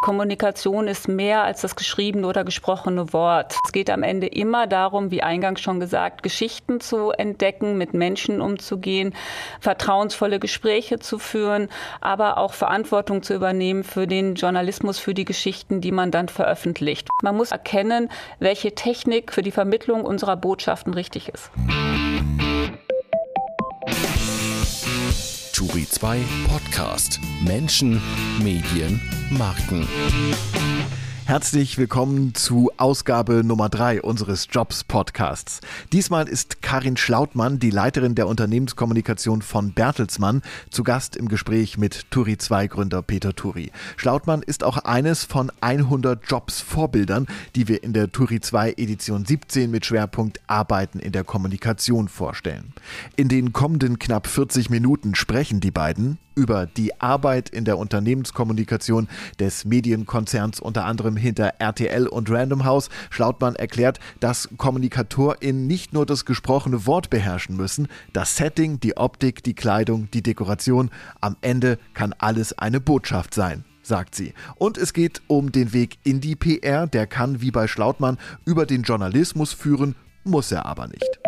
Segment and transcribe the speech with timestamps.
[0.00, 3.56] Kommunikation ist mehr als das geschriebene oder gesprochene Wort.
[3.66, 8.40] Es geht am Ende immer darum, wie eingangs schon gesagt, Geschichten zu entdecken, mit Menschen
[8.40, 9.14] umzugehen,
[9.60, 11.68] vertrauensvolle Gespräche zu führen,
[12.00, 17.08] aber auch Verantwortung zu übernehmen für den Journalismus, für die Geschichten, die man dann veröffentlicht.
[17.22, 18.08] Man muss erkennen,
[18.38, 21.50] welche Technik für die Vermittlung unserer Botschaften richtig ist.
[25.70, 27.20] Turi 2 Podcast.
[27.44, 28.02] Menschen,
[28.42, 29.00] Medien,
[29.30, 29.86] Marken.
[31.30, 35.60] Herzlich willkommen zu Ausgabe Nummer drei unseres Jobs Podcasts.
[35.92, 42.10] Diesmal ist Karin Schlautmann, die Leiterin der Unternehmenskommunikation von Bertelsmann, zu Gast im Gespräch mit
[42.10, 43.70] Turi 2 Gründer Peter Turi.
[43.96, 49.24] Schlautmann ist auch eines von 100 Jobs Vorbildern, die wir in der Turi 2 Edition
[49.24, 52.72] 17 mit Schwerpunkt Arbeiten in der Kommunikation vorstellen.
[53.14, 59.08] In den kommenden knapp 40 Minuten sprechen die beiden über die Arbeit in der Unternehmenskommunikation
[59.38, 62.88] des Medienkonzerns unter anderem hinter RTL und Random House.
[63.10, 69.42] Schlautmann erklärt, dass KommunikatorInnen nicht nur das gesprochene Wort beherrschen müssen, das Setting, die Optik,
[69.42, 70.90] die Kleidung, die Dekoration.
[71.20, 74.34] Am Ende kann alles eine Botschaft sein sagt sie.
[74.54, 78.64] Und es geht um den Weg in die PR, der kann wie bei Schlautmann über
[78.64, 81.19] den Journalismus führen, muss er aber nicht.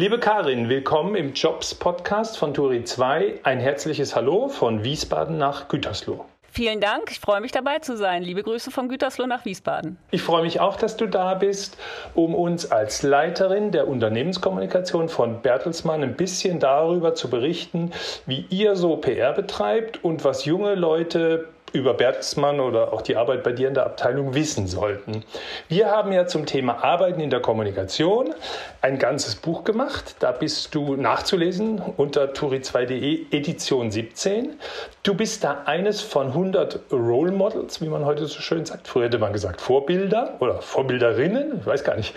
[0.00, 3.40] Liebe Karin, willkommen im Jobs Podcast von Turi 2.
[3.42, 6.24] Ein herzliches Hallo von Wiesbaden nach Gütersloh.
[6.52, 8.22] Vielen Dank, ich freue mich dabei zu sein.
[8.22, 9.98] Liebe Grüße von Gütersloh nach Wiesbaden.
[10.12, 11.78] Ich freue mich auch, dass du da bist,
[12.14, 17.90] um uns als Leiterin der Unternehmenskommunikation von Bertelsmann ein bisschen darüber zu berichten,
[18.24, 23.42] wie ihr so PR betreibt und was junge Leute über Bertelsmann oder auch die Arbeit
[23.42, 25.24] bei dir in der Abteilung wissen sollten.
[25.68, 28.34] Wir haben ja zum Thema Arbeiten in der Kommunikation
[28.80, 30.16] ein ganzes Buch gemacht.
[30.20, 34.58] Da bist du nachzulesen unter turi2.de Edition 17.
[35.02, 38.88] Du bist da eines von 100 Role Models, wie man heute so schön sagt.
[38.88, 42.14] Früher hätte man gesagt Vorbilder oder Vorbilderinnen, ich weiß gar nicht,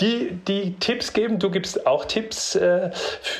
[0.00, 1.38] die, die Tipps geben.
[1.38, 2.90] Du gibst auch Tipps äh,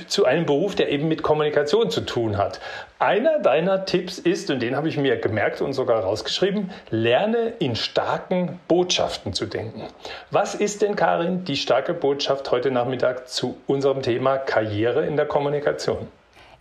[0.06, 2.60] zu einem Beruf, der eben mit Kommunikation zu tun hat.
[2.98, 7.76] Einer deiner Tipps ist, und den habe ich mir gemerkt und sogar rausgeschrieben, lerne in
[7.76, 9.82] starken Botschaften zu denken.
[10.30, 15.26] Was ist denn, Karin, die starke Botschaft heute Nachmittag zu unserem Thema Karriere in der
[15.26, 16.08] Kommunikation?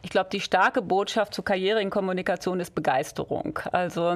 [0.06, 3.58] Ich glaube, die starke Botschaft zur Karriere in Kommunikation ist Begeisterung.
[3.72, 4.14] Also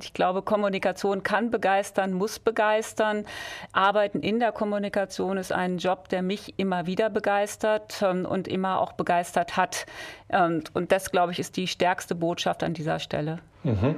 [0.00, 3.26] ich glaube, Kommunikation kann begeistern, muss begeistern.
[3.72, 8.80] Arbeiten in der Kommunikation ist ein Job, der mich immer wieder begeistert ähm, und immer
[8.80, 9.86] auch begeistert hat.
[10.30, 13.40] Und das, glaube ich, ist die stärkste Botschaft an dieser Stelle.
[13.64, 13.96] Mhm.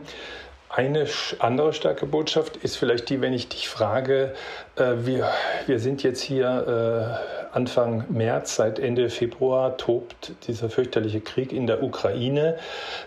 [0.73, 1.09] Eine
[1.41, 4.35] andere starke Botschaft ist vielleicht die, wenn ich dich frage,
[4.77, 5.29] äh, wir,
[5.67, 11.67] wir sind jetzt hier äh, Anfang März, seit Ende Februar tobt dieser fürchterliche Krieg in
[11.67, 12.57] der Ukraine.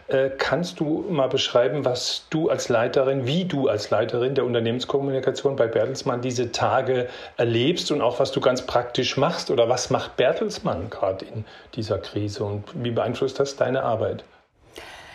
[0.09, 5.56] Äh, kannst du mal beschreiben, was du als Leiterin, wie du als Leiterin der Unternehmenskommunikation
[5.56, 7.07] bei Bertelsmann diese Tage
[7.38, 11.45] erlebst und auch was du ganz praktisch machst oder was macht Bertelsmann gerade in
[11.75, 14.25] dieser Krise und wie beeinflusst das deine Arbeit?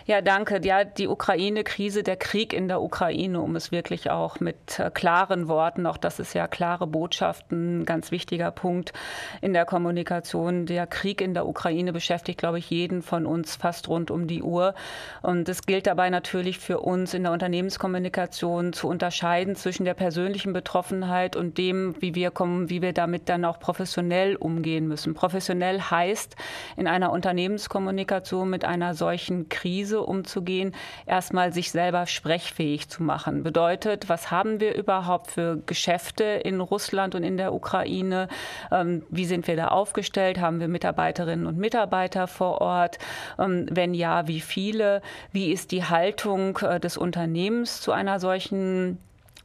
[0.09, 0.59] Ja, danke.
[0.65, 5.49] Ja, die Ukraine-Krise, der Krieg in der Ukraine, um es wirklich auch mit äh, klaren
[5.49, 8.95] Worten, auch das ist ja klare Botschaften, ganz wichtiger Punkt
[9.43, 10.65] in der Kommunikation.
[10.65, 14.43] Der Krieg in der Ukraine beschäftigt, glaube ich, jeden von uns fast rund um die
[14.43, 14.75] Uhr.
[15.21, 20.55] Und es gilt dabei natürlich für uns in der Unternehmenskommunikation zu unterscheiden zwischen der persönlichen
[20.55, 25.13] Betroffenheit und dem, wie wir kommen, wie wir damit dann auch professionell umgehen müssen.
[25.13, 26.35] Professionell heißt
[26.79, 30.75] in einer Unternehmenskommunikation mit einer solchen Krise Krise umzugehen,
[31.07, 33.43] erstmal sich selber sprechfähig zu machen.
[33.43, 38.29] Bedeutet, was haben wir überhaupt für Geschäfte in Russland und in der Ukraine?
[38.71, 40.41] Ähm, wie sind wir da aufgestellt?
[40.41, 42.99] Haben wir Mitarbeiterinnen und Mitarbeiter vor Ort?
[43.39, 45.03] Ähm, wenn ja, wie viele?
[45.33, 48.99] Wie ist die Haltung äh, des Unternehmens zu einer solchen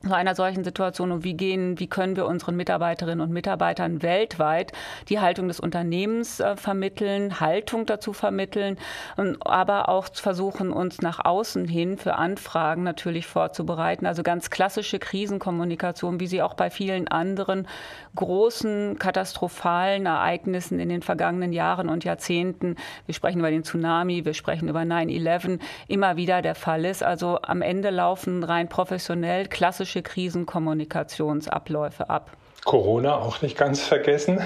[0.06, 4.74] zu einer solchen Situation und wie gehen, wie können wir unseren Mitarbeiterinnen und Mitarbeitern weltweit
[5.08, 8.78] die Haltung des Unternehmens äh, vermitteln, Haltung dazu vermitteln,
[9.16, 14.06] und, aber auch versuchen, uns nach außen hin für Anfragen natürlich vorzubereiten.
[14.06, 17.68] Also ganz klassische Krisenkommunikation, wie sie auch bei vielen anderen
[18.16, 24.34] großen katastrophalen Ereignissen in den vergangenen Jahren und Jahrzehnten, wir sprechen über den Tsunami, wir
[24.34, 27.04] sprechen über 9-11, immer wieder der Fall ist.
[27.04, 32.32] Also am Ende laufen rein professionell klassische klassische Krisenkommunikationsabläufe ab.
[32.66, 34.40] Corona auch nicht ganz vergessen.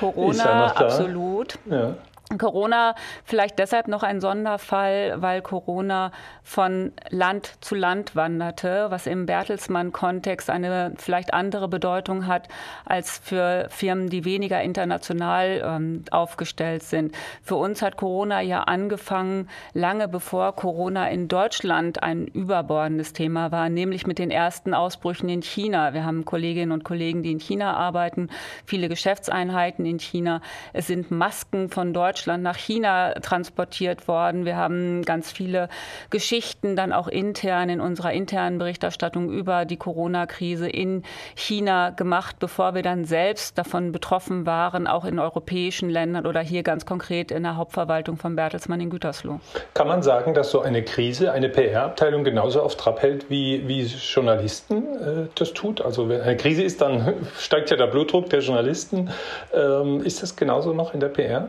[0.00, 1.58] Corona, ja absolut.
[1.68, 1.96] Ja.
[2.38, 9.26] Corona vielleicht deshalb noch ein Sonderfall, weil Corona von Land zu Land wanderte, was im
[9.26, 12.48] Bertelsmann-Kontext eine vielleicht andere Bedeutung hat
[12.84, 17.14] als für Firmen, die weniger international ähm, aufgestellt sind.
[17.42, 23.68] Für uns hat Corona ja angefangen, lange bevor Corona in Deutschland ein überbordendes Thema war,
[23.68, 25.92] nämlich mit den ersten Ausbrüchen in China.
[25.92, 28.28] Wir haben Kolleginnen und Kollegen, die in China arbeiten,
[28.64, 30.40] viele Geschäftseinheiten in China.
[30.72, 34.44] Es sind Masken von Deutschland Deutschland nach China transportiert worden.
[34.44, 35.68] Wir haben ganz viele
[36.10, 41.02] Geschichten dann auch intern in unserer internen Berichterstattung über die Corona-Krise in
[41.34, 46.62] China gemacht, bevor wir dann selbst davon betroffen waren, auch in europäischen Ländern oder hier
[46.62, 49.40] ganz konkret in der Hauptverwaltung von Bertelsmann in Gütersloh.
[49.74, 53.82] Kann man sagen, dass so eine Krise eine PR-Abteilung genauso auf Trab hält, wie, wie
[53.82, 55.80] Journalisten äh, das tut?
[55.80, 59.10] Also wenn eine Krise ist, dann steigt ja der Blutdruck der Journalisten.
[59.52, 61.48] Ähm, ist das genauso noch in der PR?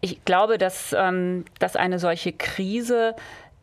[0.00, 3.14] Ich glaube, dass, ähm, dass eine solche Krise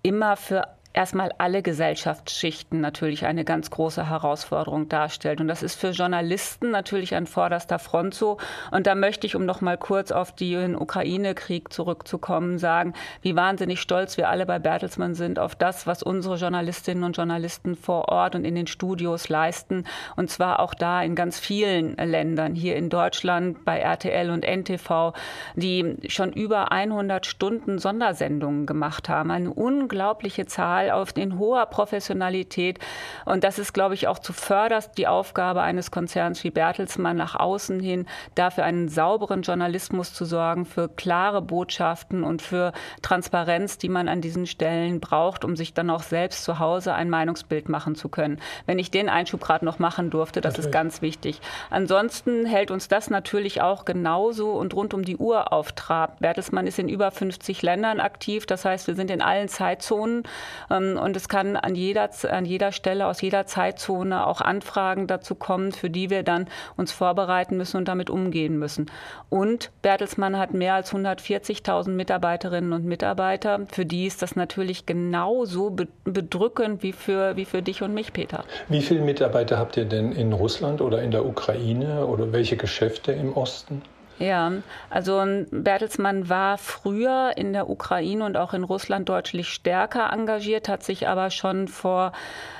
[0.03, 5.41] immer für erstmal alle Gesellschaftsschichten natürlich eine ganz große Herausforderung darstellt.
[5.41, 8.37] Und das ist für Journalisten natürlich an vorderster Front so.
[8.71, 13.79] Und da möchte ich, um noch mal kurz auf den Ukraine-Krieg zurückzukommen, sagen, wie wahnsinnig
[13.79, 18.35] stolz wir alle bei Bertelsmann sind auf das, was unsere Journalistinnen und Journalisten vor Ort
[18.35, 19.85] und in den Studios leisten.
[20.15, 25.13] Und zwar auch da in ganz vielen Ländern, hier in Deutschland bei RTL und NTV,
[25.55, 29.31] die schon über 100 Stunden Sondersendungen gemacht haben.
[29.31, 32.79] Eine unglaubliche Zahl Fall auf in hoher Professionalität.
[33.25, 37.79] Und das ist, glaube ich, auch zuvörderst die Aufgabe eines Konzerns wie Bertelsmann nach außen
[37.79, 38.05] hin,
[38.35, 44.21] dafür einen sauberen Journalismus zu sorgen, für klare Botschaften und für Transparenz, die man an
[44.21, 48.39] diesen Stellen braucht, um sich dann auch selbst zu Hause ein Meinungsbild machen zu können.
[48.65, 50.67] Wenn ich den Einschub gerade noch machen durfte, das natürlich.
[50.67, 51.41] ist ganz wichtig.
[51.69, 56.19] Ansonsten hält uns das natürlich auch genauso und rund um die Uhr auf Trab.
[56.19, 58.45] Bertelsmann ist in über 50 Ländern aktiv.
[58.45, 60.23] Das heißt, wir sind in allen Zeitzonen
[60.69, 65.71] und es kann an jeder, an jeder Stelle, aus jeder Zeitzone auch Anfragen dazu kommen,
[65.71, 68.91] für die wir dann uns vorbereiten müssen und damit umgehen müssen.
[69.29, 73.61] Und Bertelsmann hat mehr als 140.000 Mitarbeiterinnen und Mitarbeiter.
[73.71, 78.43] Für die ist das natürlich genauso bedrückend wie für, wie für dich und mich, Peter.
[78.67, 83.11] Wie viele Mitarbeiter habt ihr denn in Russland oder in der Ukraine oder welche Geschäfte
[83.11, 83.81] im Osten?
[84.19, 84.51] Ja,
[84.89, 90.83] also Bertelsmann war früher in der Ukraine und auch in Russland deutlich stärker engagiert, hat
[90.83, 92.13] sich aber schon vor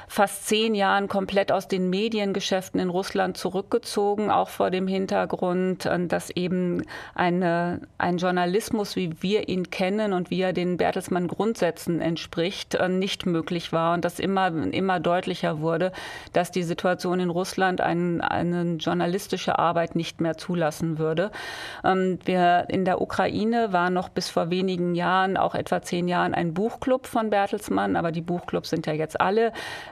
[0.07, 6.07] fast zehn Jahren komplett aus den Mediengeschäften in Russland zurückgezogen, auch vor dem Hintergrund, äh,
[6.07, 6.83] dass eben
[7.13, 12.87] eine, ein Journalismus, wie wir ihn kennen und wie er den Bertelsmann Grundsätzen entspricht, äh,
[12.87, 15.91] nicht möglich war und das immer, immer deutlicher wurde,
[16.31, 21.31] dass die Situation in Russland ein, eine journalistische Arbeit nicht mehr zulassen würde.
[21.83, 26.33] Ähm, wir in der Ukraine war noch bis vor wenigen Jahren, auch etwa zehn Jahren,
[26.33, 29.51] ein Buchclub von Bertelsmann, aber die Buchclubs sind ja jetzt alle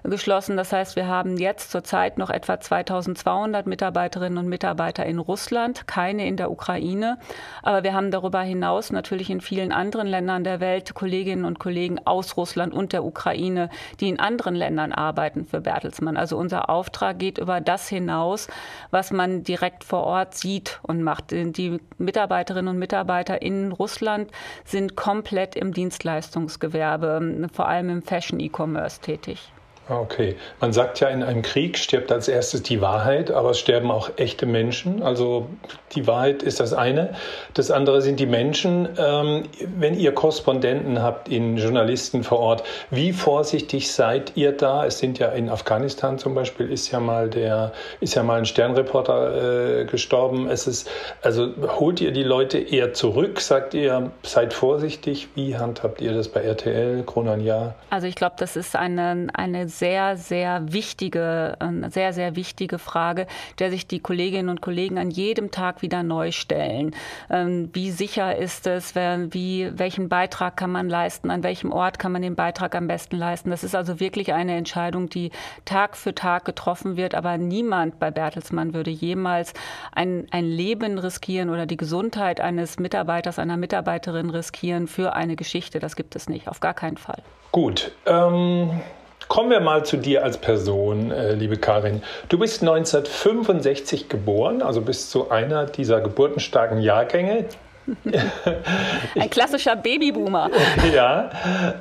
[0.10, 0.58] geschlossen.
[0.58, 6.28] Das heißt, wir haben jetzt zurzeit noch etwa 2200 Mitarbeiterinnen und Mitarbeiter in Russland, keine
[6.28, 7.18] in der Ukraine.
[7.64, 12.00] Aber wir haben darüber hinaus natürlich in vielen anderen Ländern der Welt Kolleginnen und Kollegen
[12.06, 13.70] aus Russland und der Ukraine,
[14.00, 16.18] die in anderen Ländern arbeiten für Bertelsmann.
[16.18, 18.48] Also unser Auftrag geht über das hinaus,
[18.92, 21.32] was man direkt vor Ort sieht und macht.
[21.32, 24.32] Die Mitarbeiterinnen und Mitarbeiter in Russland
[24.64, 29.52] sind komplett im Dienstleistungsgewerbe, vor allem im Fashion-E-Commerce tätig.
[29.88, 30.36] Ah, okay.
[30.60, 34.10] Man sagt ja, in einem Krieg stirbt als erstes die Wahrheit, aber es sterben auch
[34.16, 35.04] echte Menschen.
[35.04, 35.48] Also
[35.94, 37.14] die Wahrheit ist das eine.
[37.54, 38.90] Das andere sind die Menschen.
[38.98, 39.44] Ähm,
[39.78, 44.88] wenn ihr Korrespondenten habt, in Journalisten vor Ort, wie vorsichtig seid ihr da?
[44.88, 48.46] Es sind ja in Afghanistan zum Beispiel ist ja mal der, ist ja mal ein
[48.46, 50.50] Sternreporter äh, gestorben.
[50.50, 50.90] Es ist,
[51.22, 53.40] also holt ihr die Leute eher zurück?
[53.40, 55.28] Sagt ihr, seid vorsichtig?
[55.36, 57.76] Wie handhabt ihr das bei RTL, Kronan Ja?
[57.92, 63.28] Also ich glaube, das ist eine, eine sehr, sehr wichtige, eine sehr, sehr wichtige Frage,
[63.60, 66.96] der sich die Kolleginnen und Kollegen an jedem Tag wieder neu stellen.
[67.30, 68.96] Ähm, wie sicher ist es?
[68.96, 71.30] Wie, welchen Beitrag kann man leisten?
[71.30, 73.50] An welchem Ort kann man den Beitrag am besten leisten?
[73.50, 75.32] Das ist also wirklich eine Entscheidung, die
[75.66, 77.16] Tag für Tag getroffen wird.
[77.16, 79.54] Aber niemand bei Bertelsmann würde jemals
[79.94, 85.80] ein, ein Leben riskieren oder die Gesundheit eines Mitarbeiters, einer Mitarbeiterin riskieren für eine Geschichte.
[85.80, 87.22] Das gibt es nicht, auf gar keinen Fall.
[87.52, 87.92] Gut.
[88.06, 88.82] Ähm
[89.28, 92.04] Kommen wir mal zu dir als Person, äh, liebe Karin.
[92.30, 97.46] Du bist 1965 geboren, also bist zu einer dieser geburtenstarken Jahrgänge.
[99.20, 100.50] Ein klassischer Babyboomer.
[100.94, 101.30] ja,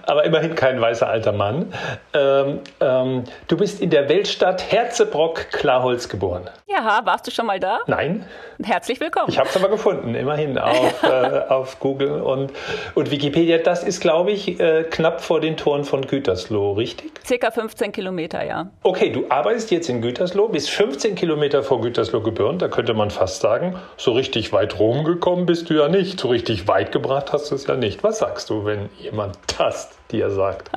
[0.06, 1.72] aber immerhin kein weißer alter Mann.
[2.12, 6.50] Ähm, ähm, du bist in der Weltstadt Herzebrock-Klarholz geboren.
[6.66, 7.80] Ja, warst du schon mal da?
[7.86, 8.26] Nein.
[8.62, 9.26] Herzlich willkommen.
[9.28, 11.06] Ich habe es aber gefunden, immerhin auf, äh,
[11.48, 12.52] auf Google und,
[12.94, 13.58] und Wikipedia.
[13.58, 17.12] Das ist, glaube ich, äh, knapp vor den Toren von Gütersloh, richtig?
[17.24, 18.70] Circa 15 Kilometer, ja.
[18.82, 22.58] Okay, du arbeitest jetzt in Gütersloh, bist 15 Kilometer vor Gütersloh geboren.
[22.58, 25.93] Da könnte man fast sagen, so richtig weit rumgekommen bist du ja nicht.
[26.02, 28.02] So richtig weit gebracht hast du es ja nicht.
[28.02, 30.70] Was sagst du, wenn jemand das dir sagt?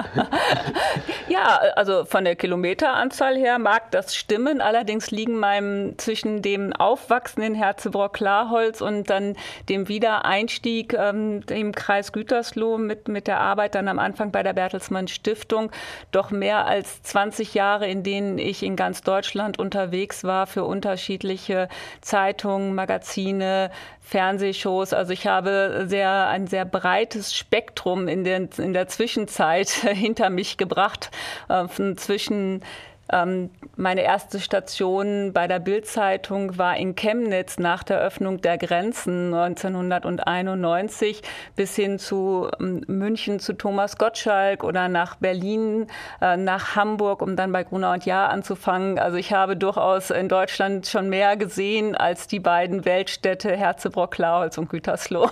[1.28, 4.62] ja, also von der Kilometeranzahl her mag das stimmen.
[4.62, 9.36] Allerdings liegen meinem zwischen dem aufwachsenden Herzebrock-Klarholz und dann
[9.70, 14.54] dem Wiedereinstieg ähm, im Kreis Gütersloh mit, mit der Arbeit dann am Anfang bei der
[14.54, 15.72] Bertelsmann Stiftung
[16.12, 21.70] doch mehr als 20 Jahre, in denen ich in ganz Deutschland unterwegs war für unterschiedliche
[22.02, 23.70] Zeitungen, Magazine,
[24.02, 24.94] Fernsehshows.
[24.94, 29.27] Also ich habe sehr, ein sehr breites Spektrum in der, in der Zwischenzeit
[29.94, 31.12] hinter mich gebracht,
[31.50, 32.64] äh, zwischen
[33.10, 41.22] meine erste Station bei der Bildzeitung war in Chemnitz nach der Öffnung der Grenzen 1991
[41.56, 45.88] bis hin zu ähm, München zu Thomas Gottschalk oder nach Berlin,
[46.22, 49.00] äh, nach Hamburg, um dann bei Gruner und Jahr anzufangen.
[49.00, 54.58] Also ich habe durchaus in Deutschland schon mehr gesehen als die beiden Weltstädte Herzebrock, Klauholz
[54.58, 55.30] und Gütersloh.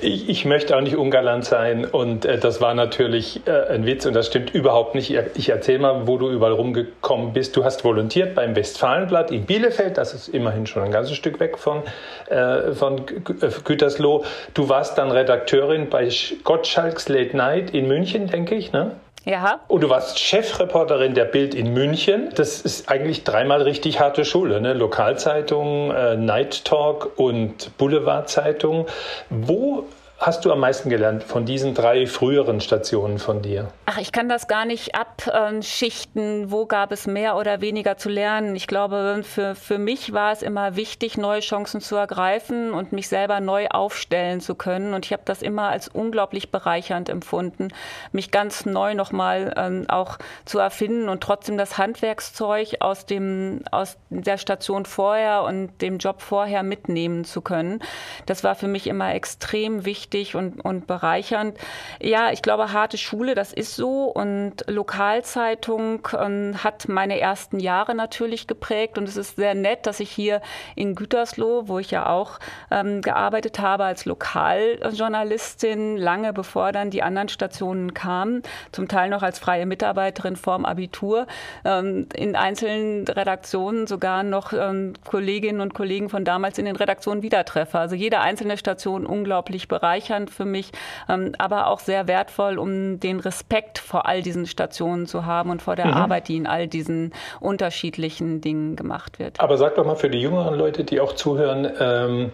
[0.00, 4.06] Ich, ich, möchte auch nicht ungalant sein und äh, das war natürlich äh, ein Witz
[4.06, 5.10] und das stimmt überhaupt nicht.
[5.34, 7.56] Ich erzähle mal, wo du überall rumgekommen gekommen bist.
[7.56, 11.58] Du hast volontiert beim Westfalenblatt in Bielefeld, das ist immerhin schon ein ganzes Stück weg
[11.58, 11.82] von,
[12.28, 14.24] äh, von äh, Gütersloh.
[14.54, 16.08] Du warst dann Redakteurin bei
[16.44, 18.92] Gottschalks Late Night in München, denke ich, ne?
[19.24, 19.60] Ja.
[19.68, 22.30] Und du warst Chefreporterin der Bild in München.
[22.34, 24.72] Das ist eigentlich dreimal richtig harte Schule, ne?
[24.72, 28.86] Lokalzeitung, äh, Night Talk und Boulevardzeitung.
[29.28, 29.84] Wo
[30.18, 33.68] hast du am meisten gelernt von diesen drei früheren Stationen von dir?
[33.86, 38.56] Ach, ich kann das gar nicht abschichten, wo gab es mehr oder weniger zu lernen.
[38.56, 43.08] Ich glaube, für, für mich war es immer wichtig, neue Chancen zu ergreifen und mich
[43.08, 44.92] selber neu aufstellen zu können.
[44.92, 47.68] Und ich habe das immer als unglaublich bereichernd empfunden,
[48.10, 53.96] mich ganz neu nochmal ähm, auch zu erfinden und trotzdem das Handwerkszeug aus, dem, aus
[54.10, 57.80] der Station vorher und dem Job vorher mitnehmen zu können.
[58.26, 61.58] Das war für mich immer extrem wichtig wichtig und, und bereichernd.
[62.00, 64.04] Ja, ich glaube, harte Schule, das ist so.
[64.04, 68.96] Und Lokalzeitung ähm, hat meine ersten Jahre natürlich geprägt.
[68.98, 70.40] Und es ist sehr nett, dass ich hier
[70.76, 72.38] in Gütersloh, wo ich ja auch
[72.70, 79.22] ähm, gearbeitet habe als Lokaljournalistin, lange bevor dann die anderen Stationen kamen, zum Teil noch
[79.22, 81.26] als freie Mitarbeiterin vorm Abitur,
[81.64, 87.22] ähm, in einzelnen Redaktionen sogar noch ähm, Kolleginnen und Kollegen von damals in den Redaktionen
[87.22, 87.78] wieder treffe.
[87.78, 90.70] Also jede einzelne Station unglaublich bereichernd bereichernd für mich,
[91.08, 95.62] ähm, aber auch sehr wertvoll, um den Respekt vor all diesen Stationen zu haben und
[95.62, 95.94] vor der mhm.
[95.94, 99.40] Arbeit, die in all diesen unterschiedlichen Dingen gemacht wird.
[99.40, 102.32] Aber sag doch mal für die jüngeren Leute, die auch zuhören, ähm,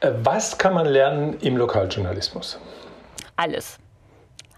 [0.00, 2.58] äh, was kann man lernen im Lokaljournalismus?
[3.36, 3.78] Alles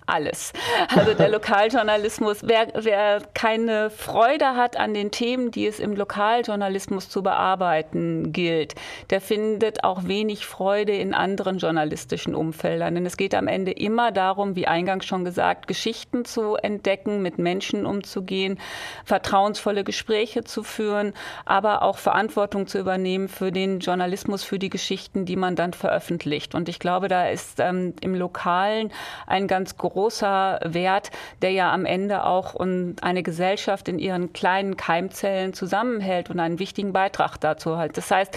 [0.07, 0.53] alles.
[0.95, 7.09] Also der Lokaljournalismus, wer, wer keine Freude hat an den Themen, die es im Lokaljournalismus
[7.09, 8.75] zu bearbeiten gilt,
[9.11, 12.95] der findet auch wenig Freude in anderen journalistischen Umfeldern.
[12.95, 17.39] Denn es geht am Ende immer darum, wie eingangs schon gesagt, Geschichten zu entdecken, mit
[17.39, 18.59] Menschen umzugehen,
[19.05, 25.25] vertrauensvolle Gespräche zu führen, aber auch Verantwortung zu übernehmen für den Journalismus, für die Geschichten,
[25.25, 26.55] die man dann veröffentlicht.
[26.55, 28.93] Und ich glaube, da ist ähm, im Lokalen
[29.27, 31.11] ein ganz großer großer Wert,
[31.43, 36.93] der ja am Ende auch eine Gesellschaft in ihren kleinen Keimzellen zusammenhält und einen wichtigen
[36.93, 37.97] Beitrag dazu hat.
[37.97, 38.37] Das heißt,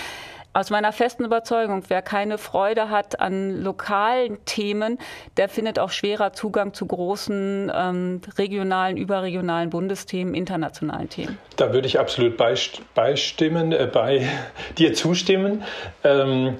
[0.55, 4.99] aus meiner festen Überzeugung, wer keine Freude hat an lokalen Themen,
[5.35, 11.37] der findet auch schwerer Zugang zu großen ähm, regionalen, überregionalen Bundesthemen, internationalen Themen.
[11.57, 14.29] Da würde ich absolut beistimmen, äh, bei
[14.77, 15.63] dir zustimmen.
[16.05, 16.55] Ähm,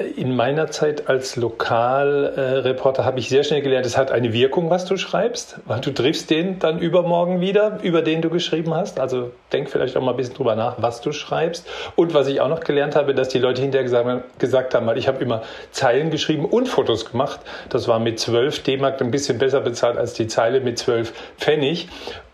[0.00, 4.84] in meiner Zeit als Lokalreporter habe ich sehr schnell gelernt, es hat eine Wirkung, was
[4.84, 5.58] du schreibst.
[5.66, 9.00] Weil du triffst den dann übermorgen wieder, über den du geschrieben hast.
[9.00, 11.66] Also denk vielleicht auch mal ein bisschen drüber nach, was du schreibst.
[11.96, 14.98] Und was ich auch noch gelernt habe, dass die Leute hinterher gesagt, gesagt haben, weil
[14.98, 17.40] ich habe immer Zeilen geschrieben und Fotos gemacht.
[17.68, 21.88] Das war mit 12 D-Mark ein bisschen besser bezahlt als die Zeile mit 12 Pfennig.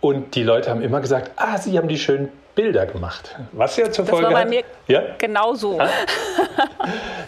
[0.05, 3.37] Und die Leute haben immer gesagt, ah, sie haben die schönen Bilder gemacht.
[3.53, 5.01] Was ja zur das Folge war bei hat, mir ja?
[5.17, 5.81] genauso.
[5.81, 5.89] Ah.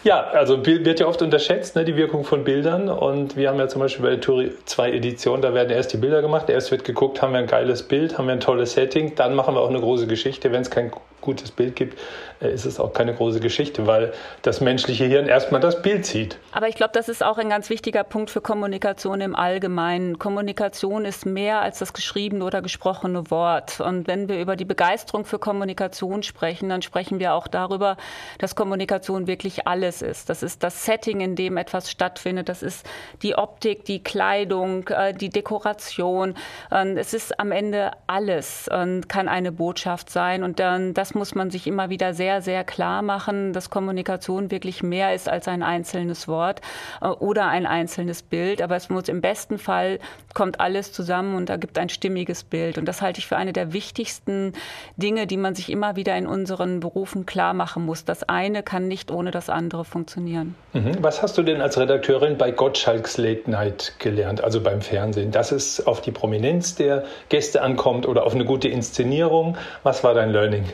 [0.05, 2.91] ja, also wird ja oft unterschätzt, ne, die Wirkung von Bildern.
[2.91, 5.97] Und wir haben ja zum Beispiel bei der Tour 2 Edition, da werden erst die
[5.97, 6.51] Bilder gemacht.
[6.51, 9.15] Erst wird geguckt, haben wir ein geiles Bild, haben wir ein tolles Setting.
[9.15, 10.53] Dann machen wir auch eine große Geschichte.
[10.53, 10.91] Wenn es kein
[11.27, 11.99] gutes Bild gibt,
[12.41, 16.39] äh, ist es auch keine große Geschichte, weil das menschliche Hirn erstmal das Bild sieht.
[16.53, 20.19] Aber ich glaube, das ist auch ein ganz wichtiger Punkt für Kommunikation im Allgemeinen.
[20.19, 23.81] Kommunikation ist mehr als das geschriebene oder gesprochene Wort.
[23.81, 27.97] Und wenn wir über die Begeisterung für Kommunikation sprechen, dann sprechen wir auch darüber,
[28.39, 30.31] dass Kommunikation wirklich alles ist.
[30.31, 32.49] Das ist das Setting, in dem etwas stattfindet.
[32.49, 32.87] Das ist
[33.23, 36.35] die Optik, die Kleidung, äh, die Dekoration.
[36.71, 38.69] Es ist am Ende alles
[39.09, 40.43] kann eine Botschaft sein.
[40.43, 44.85] Und dann, das muss man sich immer wieder sehr, sehr klar machen, dass Kommunikation wirklich
[44.85, 46.61] mehr ist als ein einzelnes Wort
[47.01, 48.63] äh, oder ein einzelnes Bild.
[48.63, 49.99] Aber es muss im besten Fall
[50.35, 52.79] kommt alles zusammen und da gibt ein stimmiges Bild.
[52.79, 54.53] Und das halte ich für eine der wichtigsten
[54.97, 58.05] Dinge, die man sich immer wieder in unseren Berufen klar machen muss.
[58.05, 60.55] Das eine kann nicht ohne das andere funktionieren.
[60.73, 60.99] Mhm.
[61.01, 65.33] Was hast du denn als Redakteurin bei Gottschalks Late Night gelernt, also beim Fernsehen?
[65.33, 69.57] Dass es auf die Prominenz der Gäste ankommt oder auf eine gute Inszenierung.
[69.83, 70.65] Was war dein Learning?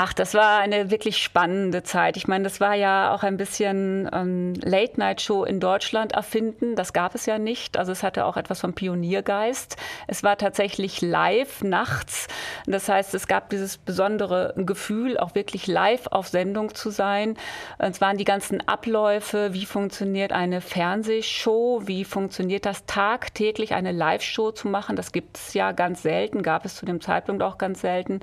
[0.00, 2.16] Ach, das war eine wirklich spannende Zeit.
[2.16, 6.76] Ich meine, das war ja auch ein bisschen ähm, Late-Night-Show in Deutschland erfinden.
[6.76, 7.76] Das gab es ja nicht.
[7.76, 9.76] Also es hatte auch etwas vom Pioniergeist.
[10.06, 12.28] Es war tatsächlich live nachts.
[12.64, 17.36] Das heißt, es gab dieses besondere Gefühl, auch wirklich live auf Sendung zu sein.
[17.78, 19.52] Es waren die ganzen Abläufe.
[19.52, 21.82] Wie funktioniert eine Fernsehshow?
[21.86, 24.94] Wie funktioniert das tagtäglich, eine Live-Show zu machen?
[24.94, 28.20] Das gibt es ja ganz selten, gab es zu dem Zeitpunkt auch ganz selten.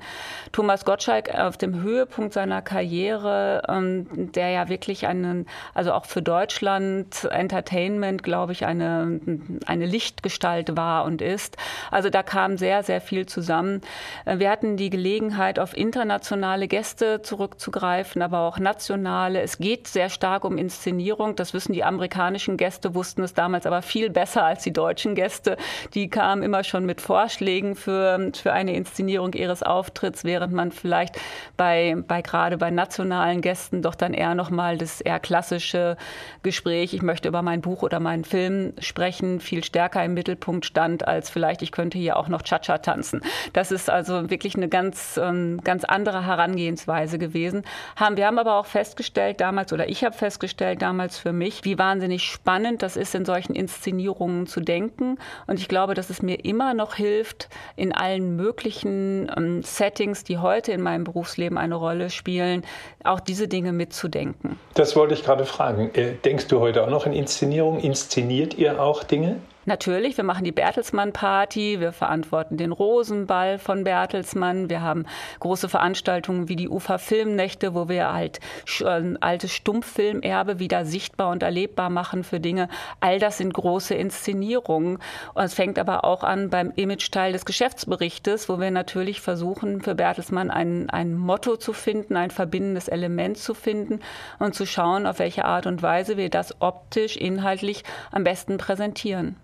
[0.52, 6.06] Thomas Gottschalk auf dem dem Höhepunkt seiner Karriere, ähm, der ja wirklich einen, also auch
[6.06, 9.20] für Deutschland Entertainment, glaube ich, eine,
[9.66, 11.56] eine Lichtgestalt war und ist.
[11.90, 13.80] Also da kam sehr, sehr viel zusammen.
[14.24, 19.40] Äh, wir hatten die Gelegenheit, auf internationale Gäste zurückzugreifen, aber auch nationale.
[19.40, 21.36] Es geht sehr stark um Inszenierung.
[21.36, 25.56] Das wissen die amerikanischen Gäste, wussten es damals aber viel besser als die deutschen Gäste.
[25.94, 31.18] Die kamen immer schon mit Vorschlägen für, für eine Inszenierung ihres Auftritts, während man vielleicht
[31.56, 35.96] bei, bei gerade bei nationalen Gästen doch dann eher nochmal das eher klassische
[36.42, 41.06] Gespräch, ich möchte über mein Buch oder meinen Film sprechen, viel stärker im Mittelpunkt stand,
[41.06, 43.20] als vielleicht ich könnte hier auch noch Cha-Cha tanzen.
[43.52, 47.62] Das ist also wirklich eine ganz, ähm, ganz andere Herangehensweise gewesen.
[47.98, 52.24] wir haben aber auch festgestellt damals, oder ich habe festgestellt damals für mich, wie wahnsinnig
[52.24, 55.18] spannend das ist, in solchen Inszenierungen zu denken.
[55.46, 60.38] Und ich glaube, dass es mir immer noch hilft, in allen möglichen ähm, Settings, die
[60.38, 62.62] heute in meinem Berufsleben Berufsleben eine Rolle spielen,
[63.04, 64.58] auch diese Dinge mitzudenken.
[64.74, 65.90] Das wollte ich gerade fragen.
[65.94, 67.78] Äh, denkst du heute auch noch in Inszenierung?
[67.80, 69.36] Inszeniert ihr auch Dinge?
[69.68, 75.06] Natürlich, wir machen die Bertelsmann-Party, wir verantworten den Rosenball von Bertelsmann, wir haben
[75.40, 78.38] große Veranstaltungen wie die Ufer-Filmnächte, wo wir halt
[78.84, 82.68] ein altes Stummfilmerbe wieder sichtbar und erlebbar machen für Dinge.
[83.00, 84.98] All das sind große Inszenierungen.
[85.34, 89.96] Und es fängt aber auch an beim Image-Teil des Geschäftsberichtes, wo wir natürlich versuchen, für
[89.96, 93.98] Bertelsmann ein, ein Motto zu finden, ein verbindendes Element zu finden
[94.38, 99.34] und zu schauen, auf welche Art und Weise wir das optisch, inhaltlich am besten präsentieren.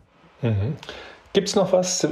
[0.42, 0.76] Mhm.
[1.32, 2.06] Gibt es noch was,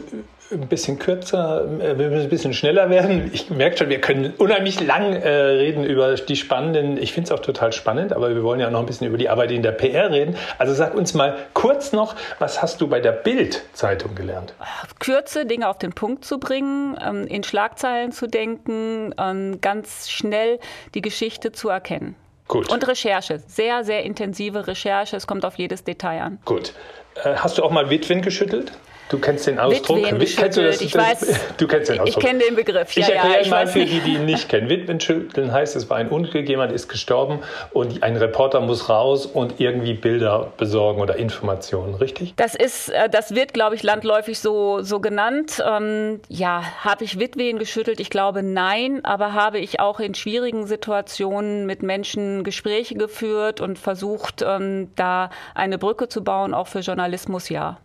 [0.52, 3.30] ein bisschen kürzer, äh, wir müssen ein bisschen schneller werden.
[3.32, 7.38] Ich merke schon, wir können unheimlich lang äh, reden über die spannenden, ich finde es
[7.38, 9.72] auch total spannend, aber wir wollen ja noch ein bisschen über die Arbeit in der
[9.72, 10.36] PR reden.
[10.58, 14.54] Also sag uns mal kurz noch, was hast du bei der Bild-Zeitung gelernt?
[14.98, 20.58] Kürze, Dinge auf den Punkt zu bringen, ähm, in Schlagzeilen zu denken, ähm, ganz schnell
[20.94, 22.16] die Geschichte zu erkennen.
[22.48, 22.68] Gut.
[22.72, 25.16] Und Recherche, sehr, sehr intensive Recherche.
[25.16, 26.38] Es kommt auf jedes Detail an.
[26.44, 26.74] Gut.
[27.24, 28.72] Äh, hast du auch mal Witwen geschüttelt?
[29.10, 30.04] Du kennst den Ausdruck.
[30.04, 32.22] Kennst du, das, ich das, weiß, du kennst den Ausdruck.
[32.22, 32.92] Ich kenne den Begriff.
[32.92, 34.68] Ja, ich erkläre ja, mal für die, die ihn nicht kennen.
[34.68, 37.40] Witwenschütteln heißt, es war ein Unglück, jemand ist gestorben
[37.72, 42.34] und ein Reporter muss raus und irgendwie Bilder besorgen oder Informationen, richtig?
[42.36, 45.60] Das ist, äh, das wird, glaube ich, landläufig so, so genannt.
[45.68, 47.98] Ähm, ja, habe ich Witwen geschüttelt?
[47.98, 53.76] Ich glaube nein, aber habe ich auch in schwierigen Situationen mit Menschen Gespräche geführt und
[53.76, 57.78] versucht, ähm, da eine Brücke zu bauen, auch für Journalismus, ja.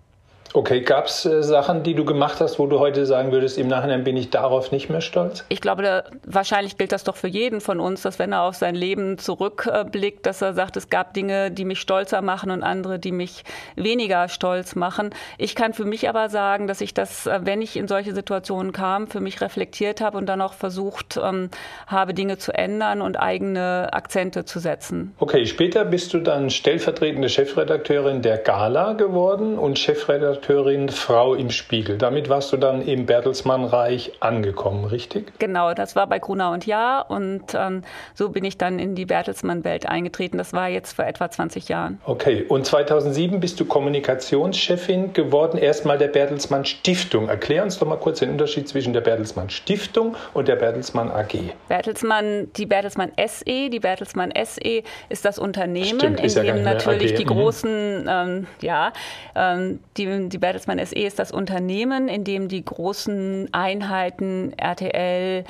[0.53, 3.67] Okay, gab es äh, Sachen, die du gemacht hast, wo du heute sagen würdest, im
[3.67, 5.43] Nachhinein bin ich darauf nicht mehr stolz?
[5.49, 8.55] Ich glaube, da, wahrscheinlich gilt das doch für jeden von uns, dass wenn er auf
[8.55, 12.99] sein Leben zurückblickt, dass er sagt, es gab Dinge, die mich stolzer machen und andere,
[12.99, 13.43] die mich
[13.75, 15.09] weniger stolz machen.
[15.37, 18.71] Ich kann für mich aber sagen, dass ich das, äh, wenn ich in solche Situationen
[18.71, 21.49] kam, für mich reflektiert habe und dann auch versucht ähm,
[21.87, 25.13] habe, Dinge zu ändern und eigene Akzente zu setzen.
[25.19, 31.49] Okay, später bist du dann stellvertretende Chefredakteurin der Gala geworden und Chefredakteur Chefredakteurin Frau im
[31.49, 31.97] Spiegel.
[31.97, 35.31] Damit warst du dann im Bertelsmann-Reich angekommen, richtig?
[35.39, 39.05] Genau, das war bei Gruner und Jahr und ähm, so bin ich dann in die
[39.05, 40.37] Bertelsmann-Welt eingetreten.
[40.37, 41.99] Das war jetzt vor etwa 20 Jahren.
[42.05, 47.29] Okay, und 2007 bist du Kommunikationschefin geworden, erstmal der Bertelsmann Stiftung.
[47.29, 51.53] Erklär uns doch mal kurz den Unterschied zwischen der Bertelsmann Stiftung und der Bertelsmann AG.
[51.67, 57.13] Bertelsmann, die Bertelsmann SE, die Bertelsmann SE ist das Unternehmen, Stimmt, in ja dem natürlich
[57.13, 57.17] AG.
[57.17, 57.29] die Mhm.
[57.29, 58.91] großen, ähm, ja,
[59.35, 65.43] ähm, die, die Bertelsmann SE ist das Unternehmen, in dem die großen Einheiten RTL,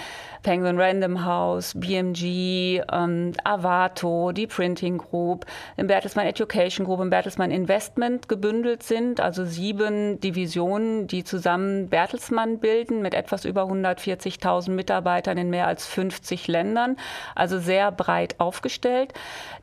[0.45, 5.43] Penguin Random House, BMG, ähm, Avato, die Printing Group,
[5.75, 12.59] im Bertelsmann Education Group, im Bertelsmann Investment gebündelt sind, also sieben Divisionen, die zusammen Bertelsmann
[12.59, 16.97] bilden mit etwas über 140.000 Mitarbeitern in mehr als 50 Ländern,
[17.33, 19.13] also sehr breit aufgestellt.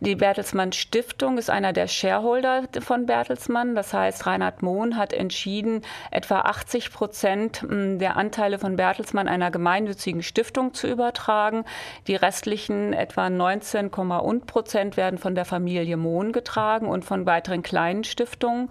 [0.01, 5.83] Die Bertelsmann Stiftung ist einer der Shareholder von Bertelsmann, das heißt Reinhard Mohn hat entschieden,
[6.11, 11.65] etwa 80 Prozent mh, der Anteile von Bertelsmann einer gemeinnützigen Stiftung zu übertragen.
[12.07, 17.63] Die restlichen etwa 19, und Prozent werden von der Familie Mohn getragen und von weiteren
[17.63, 18.71] kleinen Stiftungen,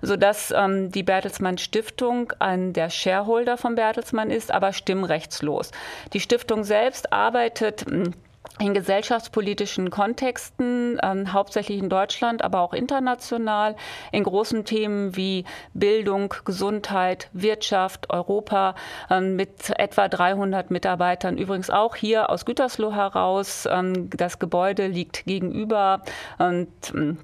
[0.00, 5.70] sodass ähm, die Bertelsmann Stiftung ein der Shareholder von Bertelsmann ist, aber stimmrechtslos.
[6.12, 8.12] Die Stiftung selbst arbeitet mh,
[8.58, 13.76] in gesellschaftspolitischen Kontexten, ähm, hauptsächlich in Deutschland, aber auch international,
[14.12, 18.74] in großen Themen wie Bildung, Gesundheit, Wirtschaft, Europa,
[19.10, 21.38] ähm, mit etwa 300 Mitarbeitern.
[21.38, 23.66] Übrigens auch hier aus Gütersloh heraus.
[23.70, 26.02] Ähm, das Gebäude liegt gegenüber
[26.38, 27.18] und ähm,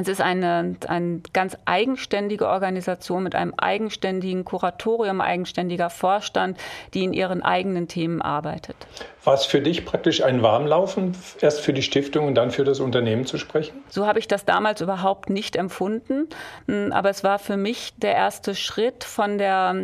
[0.00, 6.58] es ist eine, eine ganz eigenständige Organisation mit einem eigenständigen Kuratorium, eigenständiger Vorstand,
[6.94, 8.76] die in ihren eigenen Themen arbeitet.
[9.24, 12.80] War es für dich praktisch ein Warmlaufen, erst für die Stiftung und dann für das
[12.80, 13.82] Unternehmen zu sprechen?
[13.88, 16.28] So habe ich das damals überhaupt nicht empfunden.
[16.90, 19.74] Aber es war für mich der erste Schritt von der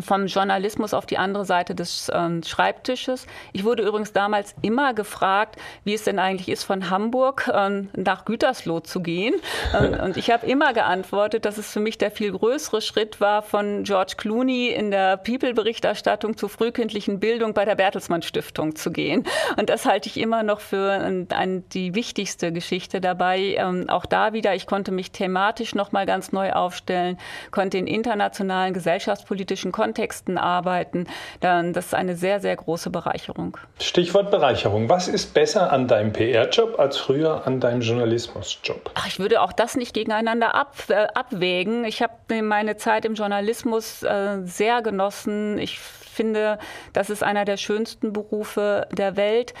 [0.00, 3.26] vom Journalismus auf die andere Seite des äh, Schreibtisches.
[3.52, 8.24] Ich wurde übrigens damals immer gefragt, wie es denn eigentlich ist, von Hamburg äh, nach
[8.24, 9.34] Gütersloh zu gehen.
[9.74, 13.42] Ähm, und ich habe immer geantwortet, dass es für mich der viel größere Schritt war,
[13.42, 19.24] von George Clooney in der People-Berichterstattung zur frühkindlichen Bildung bei der Bertelsmann Stiftung zu gehen.
[19.56, 23.54] Und das halte ich immer noch für ein, ein, die wichtigste Geschichte dabei.
[23.56, 27.18] Ähm, auch da wieder, ich konnte mich thematisch noch mal ganz neu aufstellen,
[27.50, 31.06] konnte in internationalen gesellschaftspolitischen Kontexten arbeiten,
[31.40, 33.56] dann das ist eine sehr, sehr große Bereicherung.
[33.80, 34.88] Stichwort Bereicherung.
[34.88, 38.90] Was ist besser an deinem PR-Job als früher an deinem Journalismus-Job?
[38.94, 41.84] Ach, ich würde auch das nicht gegeneinander ab, äh, abwägen.
[41.84, 45.58] Ich habe meine Zeit im Journalismus äh, sehr genossen.
[45.58, 46.58] Ich finde,
[46.92, 49.54] das ist einer der schönsten Berufe der Welt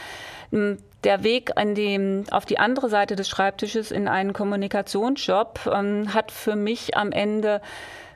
[1.04, 6.30] der Weg an die, auf die andere Seite des Schreibtisches in einen Kommunikationsjob ähm, hat
[6.30, 7.60] für mich am Ende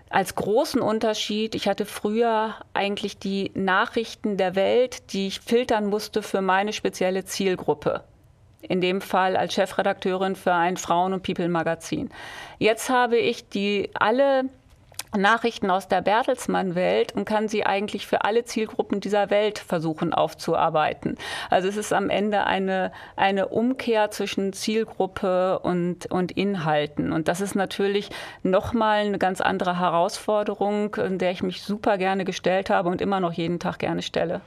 [0.08, 6.22] als großen Unterschied, ich hatte früher eigentlich die Nachrichten der Welt, die ich filtern musste
[6.22, 8.04] für meine spezielle Zielgruppe.
[8.62, 12.10] In dem Fall als Chefredakteurin für ein Frauen- und People-Magazin.
[12.58, 14.44] Jetzt habe ich die alle
[15.16, 21.16] Nachrichten aus der Bertelsmann-Welt und kann sie eigentlich für alle Zielgruppen dieser Welt versuchen aufzuarbeiten.
[21.50, 27.12] Also es ist am Ende eine, eine Umkehr zwischen Zielgruppe und, und Inhalten.
[27.12, 28.10] Und das ist natürlich
[28.42, 33.20] nochmal eine ganz andere Herausforderung, in der ich mich super gerne gestellt habe und immer
[33.20, 34.40] noch jeden Tag gerne stelle.